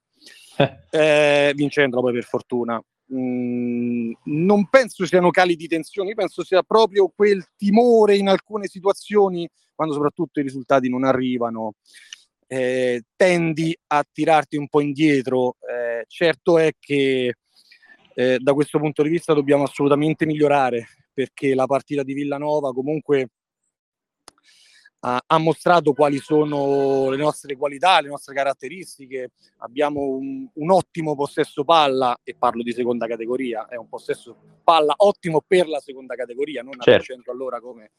eh, 0.91 1.51
vincendo 1.55 2.01
poi 2.01 2.13
per 2.13 2.23
fortuna. 2.23 2.81
Mm, 3.13 4.13
non 4.25 4.69
penso 4.69 5.05
siano 5.05 5.31
cali 5.31 5.55
di 5.55 5.67
tensione, 5.67 6.13
penso 6.13 6.43
sia 6.43 6.63
proprio 6.63 7.11
quel 7.13 7.45
timore 7.57 8.15
in 8.15 8.29
alcune 8.29 8.67
situazioni, 8.67 9.47
quando 9.75 9.93
soprattutto 9.93 10.39
i 10.39 10.43
risultati 10.43 10.89
non 10.89 11.03
arrivano, 11.03 11.73
eh, 12.47 13.03
tendi 13.15 13.77
a 13.87 14.05
tirarti 14.09 14.57
un 14.57 14.67
po' 14.67 14.81
indietro. 14.81 15.57
Eh, 15.59 16.05
certo 16.07 16.57
è 16.57 16.71
che 16.79 17.35
eh, 18.13 18.37
da 18.39 18.53
questo 18.53 18.79
punto 18.79 19.03
di 19.03 19.09
vista 19.09 19.33
dobbiamo 19.33 19.63
assolutamente 19.63 20.25
migliorare, 20.25 20.87
perché 21.13 21.53
la 21.53 21.65
partita 21.65 22.03
di 22.03 22.13
Villanova 22.13 22.71
comunque 22.71 23.29
ha, 25.03 25.23
ha, 25.25 25.37
mostrato 25.37 25.93
quali 25.93 26.19
sono 26.19 27.09
le 27.09 27.17
nostre 27.17 27.55
qualità, 27.55 28.01
le 28.01 28.09
nostre 28.09 28.33
caratteristiche. 28.35 29.31
Abbiamo 29.57 30.01
un, 30.01 30.47
un, 30.53 30.71
ottimo 30.71 31.15
possesso 31.15 31.63
palla, 31.63 32.19
e 32.23 32.35
parlo 32.37 32.61
di 32.61 32.71
seconda 32.71 33.07
categoria, 33.07 33.67
è 33.67 33.75
un 33.75 33.87
possesso 33.87 34.35
palla 34.63 34.93
ottimo 34.97 35.41
per 35.45 35.67
la 35.67 35.79
seconda 35.79 36.15
categoria, 36.15 36.61
non 36.61 36.73
certo. 36.79 37.13
a 37.13 37.15
100 37.15 37.31
all'ora 37.31 37.59
come 37.59 37.91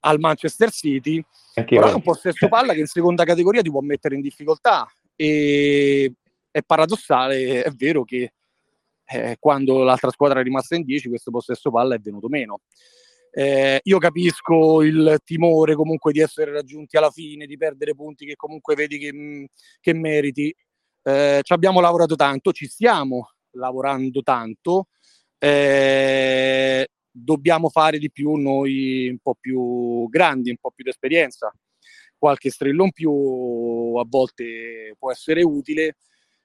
al 0.00 0.18
Manchester 0.18 0.70
City. 0.70 1.22
Anche 1.54 1.76
però 1.76 1.90
è 1.90 1.94
un 1.94 2.02
possesso 2.02 2.48
palla 2.48 2.72
che 2.72 2.80
in 2.80 2.86
seconda 2.86 3.24
categoria 3.24 3.60
ti 3.60 3.70
può 3.70 3.80
mettere 3.80 4.14
in 4.14 4.22
difficoltà. 4.22 4.86
E 5.14 6.14
è 6.50 6.62
paradossale, 6.62 7.62
è 7.62 7.70
vero 7.70 8.04
che 8.04 8.32
eh, 9.04 9.36
quando 9.38 9.82
l'altra 9.82 10.10
squadra 10.10 10.40
è 10.40 10.42
rimasta 10.42 10.74
in 10.74 10.84
10, 10.84 11.08
questo 11.08 11.30
possesso 11.30 11.70
palla 11.70 11.94
è 11.94 11.98
venuto 11.98 12.28
meno. 12.28 12.60
Eh, 13.34 13.80
io 13.82 13.98
capisco 13.98 14.82
il 14.82 15.18
timore 15.24 15.74
comunque 15.74 16.12
di 16.12 16.20
essere 16.20 16.52
raggiunti 16.52 16.98
alla 16.98 17.10
fine, 17.10 17.46
di 17.46 17.56
perdere 17.56 17.94
punti 17.94 18.26
che 18.26 18.36
comunque 18.36 18.74
vedi 18.74 18.98
che, 18.98 19.12
mm, 19.12 19.44
che 19.80 19.94
meriti. 19.94 20.54
Eh, 21.04 21.40
ci 21.42 21.52
abbiamo 21.54 21.80
lavorato 21.80 22.14
tanto, 22.14 22.52
ci 22.52 22.66
stiamo 22.66 23.30
lavorando 23.52 24.22
tanto. 24.22 24.88
Eh, 25.38 26.86
dobbiamo 27.10 27.68
fare 27.70 27.98
di 27.98 28.10
più 28.10 28.34
noi 28.34 29.08
un 29.08 29.18
po' 29.18 29.34
più 29.40 30.08
grandi, 30.10 30.50
un 30.50 30.58
po' 30.60 30.70
più 30.70 30.84
di 30.84 30.90
esperienza. 30.90 31.50
Qualche 32.18 32.50
strillo 32.50 32.84
in 32.84 32.92
più 32.92 33.10
a 33.98 34.04
volte 34.06 34.94
può 34.98 35.10
essere 35.10 35.42
utile 35.42 35.96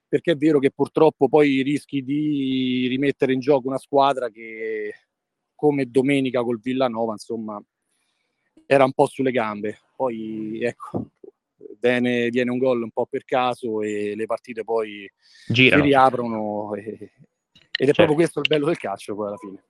perché 0.07 0.31
è 0.31 0.35
vero 0.37 0.59
che 0.59 0.71
purtroppo 0.71 1.27
poi 1.27 1.61
rischi 1.63 2.01
di 2.01 2.87
rimettere 2.87 3.33
in 3.33 3.39
gioco 3.41 3.67
una 3.67 3.77
squadra 3.77 4.29
che 4.29 4.93
come 5.57 5.89
domenica 5.89 6.43
col 6.43 6.61
Villanova, 6.61 7.13
insomma, 7.13 7.61
era 8.65 8.83
un 8.83 8.93
po' 8.93 9.07
sulle 9.07 9.31
gambe. 9.31 9.79
Poi, 9.95 10.61
ecco, 10.61 11.07
viene, 11.81 12.29
viene 12.29 12.51
un 12.51 12.59
gol 12.59 12.83
un 12.83 12.91
po' 12.91 13.07
per 13.07 13.25
caso 13.25 13.81
e 13.81 14.13
le 14.15 14.25
partite 14.27 14.63
poi 14.63 15.09
Girano. 15.47 15.81
si 15.81 15.87
riaprono 15.87 16.75
e, 16.75 16.81
ed 16.85 17.89
è 17.89 17.93
certo. 17.93 17.93
proprio 17.93 18.15
questo 18.15 18.39
il 18.39 18.47
bello 18.47 18.67
del 18.67 18.77
calcio 18.77 19.15
poi 19.15 19.27
alla 19.27 19.37
fine. 19.37 19.63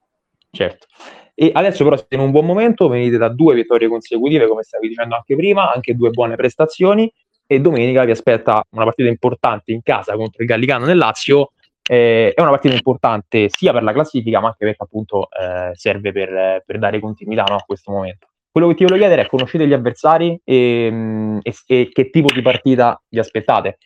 Certo. 0.52 0.88
E 1.34 1.52
adesso 1.54 1.84
però 1.84 1.95
siete 1.95 2.15
in 2.15 2.21
un 2.21 2.32
buon 2.32 2.45
momento, 2.45 2.88
venite 2.88 3.17
da 3.17 3.30
due 3.30 3.56
vittorie 3.56 3.88
consecutive, 3.88 4.47
come 4.47 4.63
stavi 4.63 4.88
dicendo 4.88 5.15
anche 5.15 5.36
prima, 5.36 5.71
anche 5.71 5.95
due 5.95 6.10
buone 6.10 6.36
prestazioni 6.36 7.12
e 7.45 7.62
domenica 7.62 8.04
vi 8.04 8.12
aspetta 8.12 8.65
una 8.71 8.84
partita 8.84 9.08
importante 9.08 9.71
in 9.71 9.82
casa 9.82 10.15
contro 10.15 10.41
il 10.41 10.50
Gallicano 10.50 10.86
nel 10.86 10.97
Lazio 10.97 11.54
eh, 11.88 12.34
è 12.36 12.41
una 12.41 12.52
partita 12.52 12.76
importante 12.76 13.47
sia 13.50 13.71
per 13.71 13.84
la 13.84 13.93
classifica, 13.93 14.39
ma 14.39 14.47
anche 14.47 14.65
perché 14.65 14.84
appunto 14.84 15.30
eh, 15.32 15.71
serve 15.73 16.12
per, 16.12 16.63
per, 16.65 16.78
dare 16.78 17.00
continuità 17.00 17.43
no, 17.43 17.56
a 17.56 17.63
questo 17.65 17.91
momento. 17.91 18.28
Quello 18.52 18.67
che 18.67 18.76
ti 18.76 18.84
voglio 18.84 18.97
chiedere 18.97 19.21
è: 19.23 19.28
conoscete 19.28 19.67
gli 19.67 19.73
avversari 19.73 20.39
e, 20.43 20.89
mm, 20.91 21.39
e, 21.41 21.56
e 21.65 21.89
che 21.91 22.10
tipo 22.10 22.32
di 22.34 22.41
partita 22.41 23.02
vi 23.08 23.19
aspettate? 23.19 23.78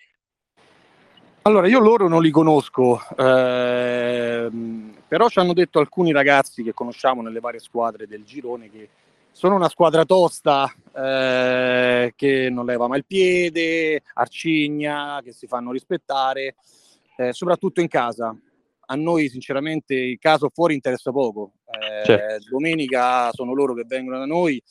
Allora, 1.44 1.68
io 1.68 1.80
loro 1.80 2.08
non 2.08 2.22
li 2.22 2.30
conosco, 2.30 3.02
ehm, 3.18 4.96
però 5.08 5.28
ci 5.28 5.40
hanno 5.40 5.54
detto 5.54 5.80
alcuni 5.80 6.12
ragazzi 6.12 6.62
che 6.62 6.74
conosciamo 6.74 7.24
nelle 7.24 7.40
varie 7.40 7.60
squadre 7.60 8.06
del 8.06 8.24
girone 8.24 8.70
che 8.70 8.90
sono 9.32 9.56
una 9.56 9.70
squadra 9.70 10.06
tosta 10.06 10.72
eh, 10.96 12.14
che 12.16 12.50
non 12.52 12.66
leva 12.66 12.88
mai 12.88 13.00
il 13.00 13.06
piede, 13.06 14.04
arcigna, 14.14 15.20
che 15.24 15.32
si 15.32 15.48
fanno 15.48 15.72
rispettare 15.72 16.56
eh, 17.28 17.34
soprattutto 17.34 17.82
in 17.82 17.88
casa. 17.88 18.36
A 18.88 18.96
noi 18.96 19.30
sinceramente 19.30 19.94
il 19.94 20.20
caso 20.20 20.50
fuori 20.54 20.74
interessa 20.74 21.12
poco. 21.12 21.54
Eh, 21.66 22.06
certo. 22.06 22.50
Domenica 22.50 23.32
sono 23.32 23.54
loro 23.54 23.74
che 23.74 23.86
vengono 23.86 24.18
da 24.18 24.26
noi 24.26 24.62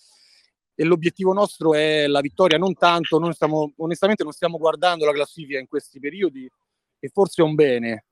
e 0.75 0.85
l'obiettivo 0.85 1.33
nostro 1.33 1.75
è 1.75 2.07
la 2.07 2.21
vittoria, 2.21 2.59
non 2.59 2.75
tanto, 2.75 3.19
non 3.19 3.33
stiamo, 3.33 3.73
onestamente 3.77 4.23
non 4.23 4.33
stiamo 4.33 4.59
guardando 4.59 5.05
la 5.05 5.13
classifica 5.13 5.59
in 5.59 5.69
questi 5.69 6.01
periodi 6.01 6.51
e 6.99 7.09
forse 7.09 7.43
è 7.43 7.45
un 7.45 7.55
bene. 7.55 8.05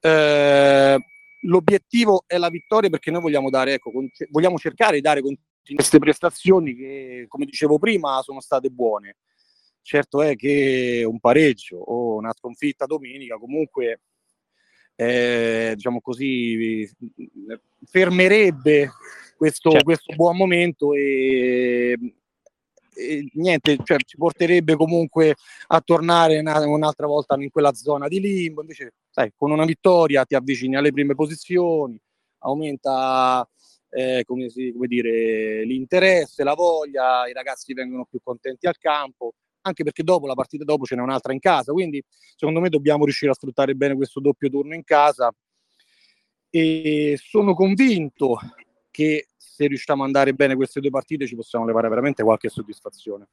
Eh, 0.00 0.98
l'obiettivo 1.42 2.24
è 2.26 2.36
la 2.36 2.48
vittoria 2.48 2.90
perché 2.90 3.10
noi 3.10 3.22
vogliamo 3.22 3.50
dare, 3.50 3.74
ecco, 3.74 3.92
con, 3.92 4.08
vogliamo 4.30 4.58
cercare 4.58 4.96
di 4.96 5.02
dare 5.02 5.20
queste 5.74 5.98
prestazioni 5.98 6.74
che, 6.74 7.26
come 7.28 7.44
dicevo 7.44 7.78
prima, 7.78 8.20
sono 8.22 8.40
state 8.40 8.70
buone. 8.70 9.16
Certo 9.82 10.22
è 10.22 10.36
che 10.36 11.02
un 11.06 11.18
pareggio 11.20 11.78
o 11.78 12.14
una 12.16 12.32
sconfitta 12.32 12.86
domenica 12.86 13.36
comunque, 13.36 14.00
eh, 14.94 15.72
diciamo 15.74 16.00
così, 16.00 16.88
fermerebbe 17.86 18.90
questo, 19.36 19.70
certo. 19.70 19.84
questo 19.84 20.14
buon 20.14 20.36
momento 20.36 20.92
e, 20.92 21.96
e 22.94 23.30
niente, 23.34 23.78
cioè, 23.82 23.96
ci 24.04 24.16
porterebbe 24.18 24.76
comunque 24.76 25.34
a 25.68 25.80
tornare 25.80 26.38
una, 26.38 26.66
un'altra 26.66 27.06
volta 27.06 27.34
in 27.36 27.50
quella 27.50 27.72
zona 27.72 28.06
di 28.06 28.20
limbo. 28.20 28.60
Invece, 28.60 28.94
sai, 29.10 29.32
con 29.34 29.50
una 29.50 29.64
vittoria 29.64 30.24
ti 30.24 30.34
avvicini 30.34 30.76
alle 30.76 30.92
prime 30.92 31.14
posizioni, 31.14 31.98
aumenta 32.40 33.48
eh, 33.88 34.24
come, 34.26 34.50
si, 34.50 34.72
come 34.72 34.86
dire, 34.86 35.64
l'interesse, 35.64 36.44
la 36.44 36.54
voglia, 36.54 37.26
i 37.26 37.32
ragazzi 37.32 37.72
vengono 37.72 38.04
più 38.04 38.20
contenti 38.22 38.66
al 38.66 38.76
campo 38.78 39.34
anche 39.62 39.84
perché 39.84 40.02
dopo 40.02 40.26
la 40.26 40.34
partita 40.34 40.64
dopo 40.64 40.84
ce 40.84 40.96
n'è 40.96 41.02
un'altra 41.02 41.32
in 41.32 41.38
casa, 41.38 41.72
quindi 41.72 42.02
secondo 42.36 42.60
me 42.60 42.68
dobbiamo 42.68 43.04
riuscire 43.04 43.30
a 43.30 43.34
sfruttare 43.34 43.74
bene 43.74 43.94
questo 43.94 44.20
doppio 44.20 44.48
turno 44.48 44.74
in 44.74 44.84
casa 44.84 45.32
e 46.50 47.18
sono 47.22 47.54
convinto 47.54 48.38
che 48.90 49.28
se 49.36 49.66
riusciamo 49.66 50.02
ad 50.02 50.08
andare 50.08 50.32
bene 50.32 50.56
queste 50.56 50.80
due 50.80 50.90
partite 50.90 51.26
ci 51.26 51.36
possiamo 51.36 51.64
levare 51.64 51.88
veramente 51.88 52.22
qualche 52.22 52.48
soddisfazione. 52.48 53.28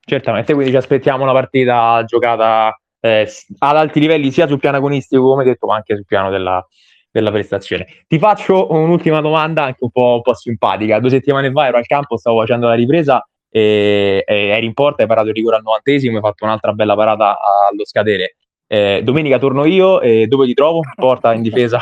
Certamente, 0.00 0.52
quindi 0.52 0.70
ci 0.70 0.76
aspettiamo 0.76 1.22
una 1.22 1.32
partita 1.32 2.04
giocata 2.04 2.78
eh, 3.00 3.30
ad 3.58 3.76
alti 3.76 4.00
livelli 4.00 4.30
sia 4.30 4.46
sul 4.46 4.58
piano 4.58 4.76
agonistico 4.76 5.22
come 5.22 5.44
detto 5.44 5.66
ma 5.66 5.76
anche 5.76 5.94
sul 5.94 6.04
piano 6.04 6.30
della, 6.30 6.66
della 7.10 7.30
prestazione. 7.30 7.86
Ti 8.06 8.18
faccio 8.18 8.72
un'ultima 8.72 9.20
domanda 9.20 9.62
anche 9.62 9.84
un 9.84 9.90
po', 9.90 10.14
un 10.16 10.22
po', 10.22 10.34
simpatica. 10.34 10.98
Due 10.98 11.10
settimane 11.10 11.52
fa 11.52 11.68
ero 11.68 11.76
al 11.76 11.86
campo, 11.86 12.16
stavo 12.16 12.40
facendo 12.40 12.66
la 12.66 12.74
ripresa 12.74 13.26
e, 13.56 14.24
e 14.26 14.34
eri 14.48 14.66
in 14.66 14.74
porta, 14.74 15.02
hai 15.02 15.08
parato 15.08 15.28
il 15.28 15.34
rigore 15.34 15.54
al 15.54 15.62
novantesimo, 15.62 16.16
hai 16.16 16.22
fatto 16.22 16.44
un'altra 16.44 16.72
bella 16.72 16.96
parata 16.96 17.38
allo 17.70 17.84
scadere. 17.84 18.34
Eh, 18.66 19.02
domenica 19.04 19.38
torno 19.38 19.64
io 19.64 20.00
e 20.00 20.26
dove 20.26 20.46
ti 20.46 20.54
trovo? 20.54 20.80
Porta 20.96 21.32
in 21.34 21.42
difesa. 21.42 21.78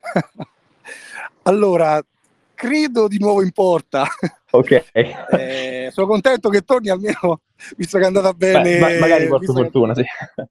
allora, 1.42 2.02
credo 2.54 3.06
di 3.06 3.18
nuovo 3.18 3.42
in 3.42 3.52
porta. 3.52 4.06
Ok. 4.52 4.84
eh, 4.94 5.90
sono 5.92 6.06
contento 6.06 6.48
che 6.48 6.62
torni 6.62 6.88
almeno, 6.88 7.42
visto 7.76 7.98
che 7.98 8.04
è 8.04 8.06
andata 8.06 8.32
bene. 8.32 8.62
Beh, 8.62 8.78
ma 8.78 8.98
magari 8.98 9.26
porto 9.28 9.52
fortuna, 9.52 9.92
che... 9.92 10.04
sì. 10.04 10.42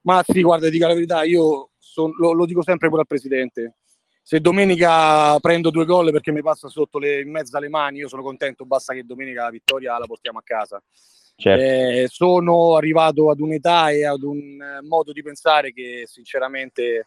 Ma 0.00 0.24
sì, 0.26 0.42
guarda, 0.42 0.68
dico 0.68 0.88
la 0.88 0.94
verità, 0.94 1.22
io 1.22 1.70
son, 1.78 2.10
lo, 2.18 2.32
lo, 2.32 2.44
dico 2.44 2.64
sempre 2.64 2.88
pure 2.88 3.02
al 3.02 3.06
presidente. 3.06 3.76
Se 4.24 4.40
domenica 4.40 5.38
prendo 5.40 5.70
due 5.70 5.84
gol 5.84 6.12
perché 6.12 6.30
mi 6.30 6.42
passa 6.42 6.68
sotto 6.68 6.98
le, 6.98 7.20
in 7.20 7.30
mezzo 7.30 7.56
alle 7.56 7.68
mani, 7.68 7.98
io 7.98 8.08
sono 8.08 8.22
contento, 8.22 8.64
basta 8.64 8.94
che 8.94 9.04
domenica 9.04 9.42
la 9.42 9.50
vittoria 9.50 9.98
la 9.98 10.06
portiamo 10.06 10.38
a 10.38 10.42
casa. 10.42 10.82
Certo. 11.34 11.62
Eh, 11.62 12.06
sono 12.08 12.76
arrivato 12.76 13.30
ad 13.30 13.40
un'età 13.40 13.90
e 13.90 14.06
ad 14.06 14.22
un 14.22 14.80
modo 14.82 15.12
di 15.12 15.22
pensare 15.22 15.72
che 15.72 16.04
sinceramente 16.06 17.06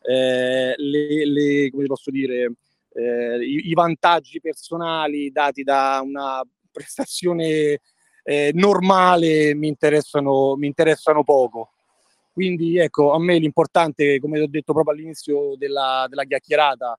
eh, 0.00 0.74
le, 0.76 1.26
le, 1.26 1.70
come 1.70 1.86
posso 1.86 2.10
dire, 2.10 2.52
eh, 2.92 3.38
i, 3.44 3.70
i, 3.70 3.74
vantaggi 3.74 4.40
personali 4.40 5.32
dati 5.32 5.62
da 5.62 6.00
una 6.04 6.42
prestazione 6.70 7.80
eh, 8.22 8.50
normale 8.54 9.54
mi 9.54 9.68
interessano, 9.68 10.56
mi 10.56 10.66
interessano 10.66 11.24
poco. 11.24 11.73
Quindi 12.34 12.78
ecco, 12.78 13.12
a 13.12 13.20
me 13.20 13.38
l'importante, 13.38 14.18
come 14.18 14.40
ho 14.40 14.48
detto 14.48 14.72
proprio 14.72 14.92
all'inizio 14.92 15.54
della, 15.56 16.06
della 16.08 16.24
chiacchierata, 16.24 16.98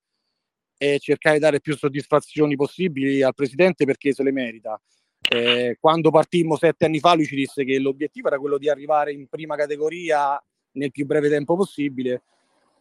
è 0.77 0.97
cercare 0.97 1.35
di 1.35 1.41
dare 1.41 1.59
più 1.59 1.75
soddisfazioni 1.75 2.55
possibili 2.55 3.21
al 3.21 3.33
presidente 3.33 3.83
perché 3.83 4.13
se 4.13 4.23
le 4.23 4.31
merita. 4.31 4.81
Eh, 5.27 5.75
quando 5.77 6.09
partimmo 6.09 6.55
sette 6.55 6.85
anni 6.85 6.99
fa 6.99 7.15
lui 7.15 7.25
ci 7.25 7.35
disse 7.35 7.65
che 7.65 7.79
l'obiettivo 7.79 8.27
era 8.27 8.39
quello 8.39 8.57
di 8.57 8.69
arrivare 8.69 9.11
in 9.11 9.27
prima 9.27 9.57
categoria 9.57 10.41
nel 10.73 10.91
più 10.91 11.05
breve 11.05 11.27
tempo 11.27 11.57
possibile. 11.57 12.23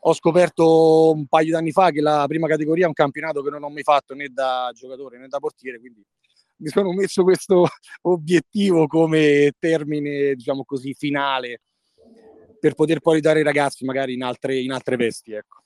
Ho 0.07 0.13
scoperto 0.13 1.11
un 1.11 1.27
paio 1.27 1.47
di 1.47 1.55
anni 1.55 1.73
fa 1.73 1.91
che 1.91 2.01
la 2.01 2.25
prima 2.29 2.47
categoria 2.47 2.85
è 2.85 2.87
un 2.89 2.93
campionato 2.93 3.43
che 3.43 3.51
non 3.51 3.65
ho 3.65 3.71
mai 3.71 3.83
fatto 3.83 4.15
né 4.15 4.29
da 4.29 4.71
giocatore 4.73 5.19
né 5.19 5.27
da 5.27 5.41
portiere, 5.41 5.81
quindi 5.81 6.05
mi 6.59 6.69
sono 6.69 6.93
messo 6.93 7.25
questo 7.25 7.67
obiettivo 8.03 8.87
come 8.87 9.51
termine, 9.59 10.37
diciamo 10.37 10.63
così, 10.65 10.95
finale 10.95 11.59
per 12.65 12.73
poter 12.73 13.01
poi 13.01 13.17
ridare 13.17 13.41
ai 13.41 13.45
ragazzi 13.45 13.85
magari 13.85 14.15
in 14.15 14.23
altre, 14.23 14.59
in 14.59 14.73
altre 14.73 14.97
vesti. 14.97 15.35
Ecco. 15.35 15.59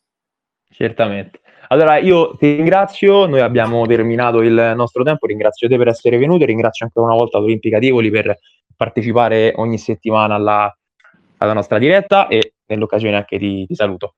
Certamente. 0.68 1.38
Allora 1.68 1.98
io 1.98 2.34
ti 2.36 2.56
ringrazio, 2.56 3.26
noi 3.26 3.38
abbiamo 3.38 3.86
terminato 3.86 4.40
il 4.40 4.72
nostro 4.74 5.04
tempo, 5.04 5.28
ringrazio 5.28 5.68
te 5.68 5.76
per 5.76 5.86
essere 5.86 6.18
venuto 6.18 6.42
e 6.42 6.46
ringrazio 6.46 6.86
ancora 6.86 7.06
una 7.06 7.14
volta 7.14 7.38
l'Olimpica 7.38 7.78
Tivoli 7.78 8.10
per 8.10 8.36
partecipare 8.74 9.52
ogni 9.54 9.78
settimana 9.78 10.34
alla, 10.34 10.76
alla 11.36 11.52
nostra 11.52 11.78
diretta 11.78 12.26
e 12.26 12.54
nell'occasione 12.66 13.14
anche 13.14 13.38
ti, 13.38 13.64
ti 13.64 13.74
saluto. 13.76 14.14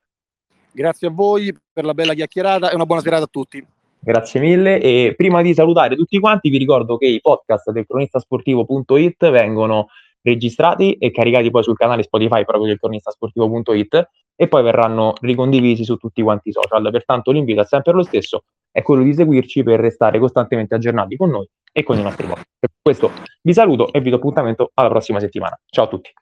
Grazie 0.73 1.09
a 1.09 1.11
voi 1.11 1.55
per 1.71 1.85
la 1.85 1.93
bella 1.93 2.15
chiacchierata 2.15 2.71
e 2.71 2.75
una 2.75 2.87
buona 2.87 3.03
serata 3.03 3.25
a 3.25 3.29
tutti. 3.31 3.63
Grazie 3.99 4.41
mille 4.41 4.81
e 4.81 5.13
prima 5.15 5.43
di 5.43 5.53
salutare 5.53 5.97
tutti 5.97 6.19
quanti 6.19 6.49
vi 6.49 6.57
ricordo 6.57 6.97
che 6.97 7.07
i 7.07 7.21
podcast 7.21 7.73
del 7.73 7.85
cronistasportivo.it 7.87 9.31
vengono 9.31 9.89
registrati 10.23 10.95
e 10.95 11.11
caricati 11.11 11.51
poi 11.51 11.63
sul 11.63 11.77
canale 11.77 12.03
Spotify 12.03 12.45
proprio 12.45 12.67
del 12.67 12.79
cronistasportivo.it 12.79 14.09
e 14.37 14.49
poi 14.49 14.63
verranno 14.63 15.15
ricondivisi 15.21 15.85
su 15.85 15.97
tutti 15.97 16.23
quanti 16.23 16.49
i 16.49 16.53
social. 16.53 16.91
Pertanto 16.91 17.31
l'invito 17.31 17.61
è 17.61 17.65
sempre 17.67 17.93
lo 17.93 18.03
stesso, 18.03 18.45
è 18.71 18.83
quello 18.83 19.03
di 19.03 19.13
seguirci 19.13 19.63
per 19.63 19.81
restare 19.81 20.19
costantemente 20.19 20.75
aggiornati 20.75 21.17
con 21.17 21.31
noi 21.31 21.47
e 21.73 21.83
con 21.83 21.99
i 21.99 22.03
nostri 22.03 22.27
podcast. 22.27 22.49
Per 22.59 22.71
questo 22.81 23.11
vi 23.43 23.53
saluto 23.53 23.93
e 23.93 24.01
vi 24.01 24.11
do 24.11 24.17
appuntamento 24.17 24.71
alla 24.75 24.89
prossima 24.89 25.21
settimana. 25.21 25.59
Ciao 25.67 25.85
a 25.85 25.89
tutti. 25.89 26.11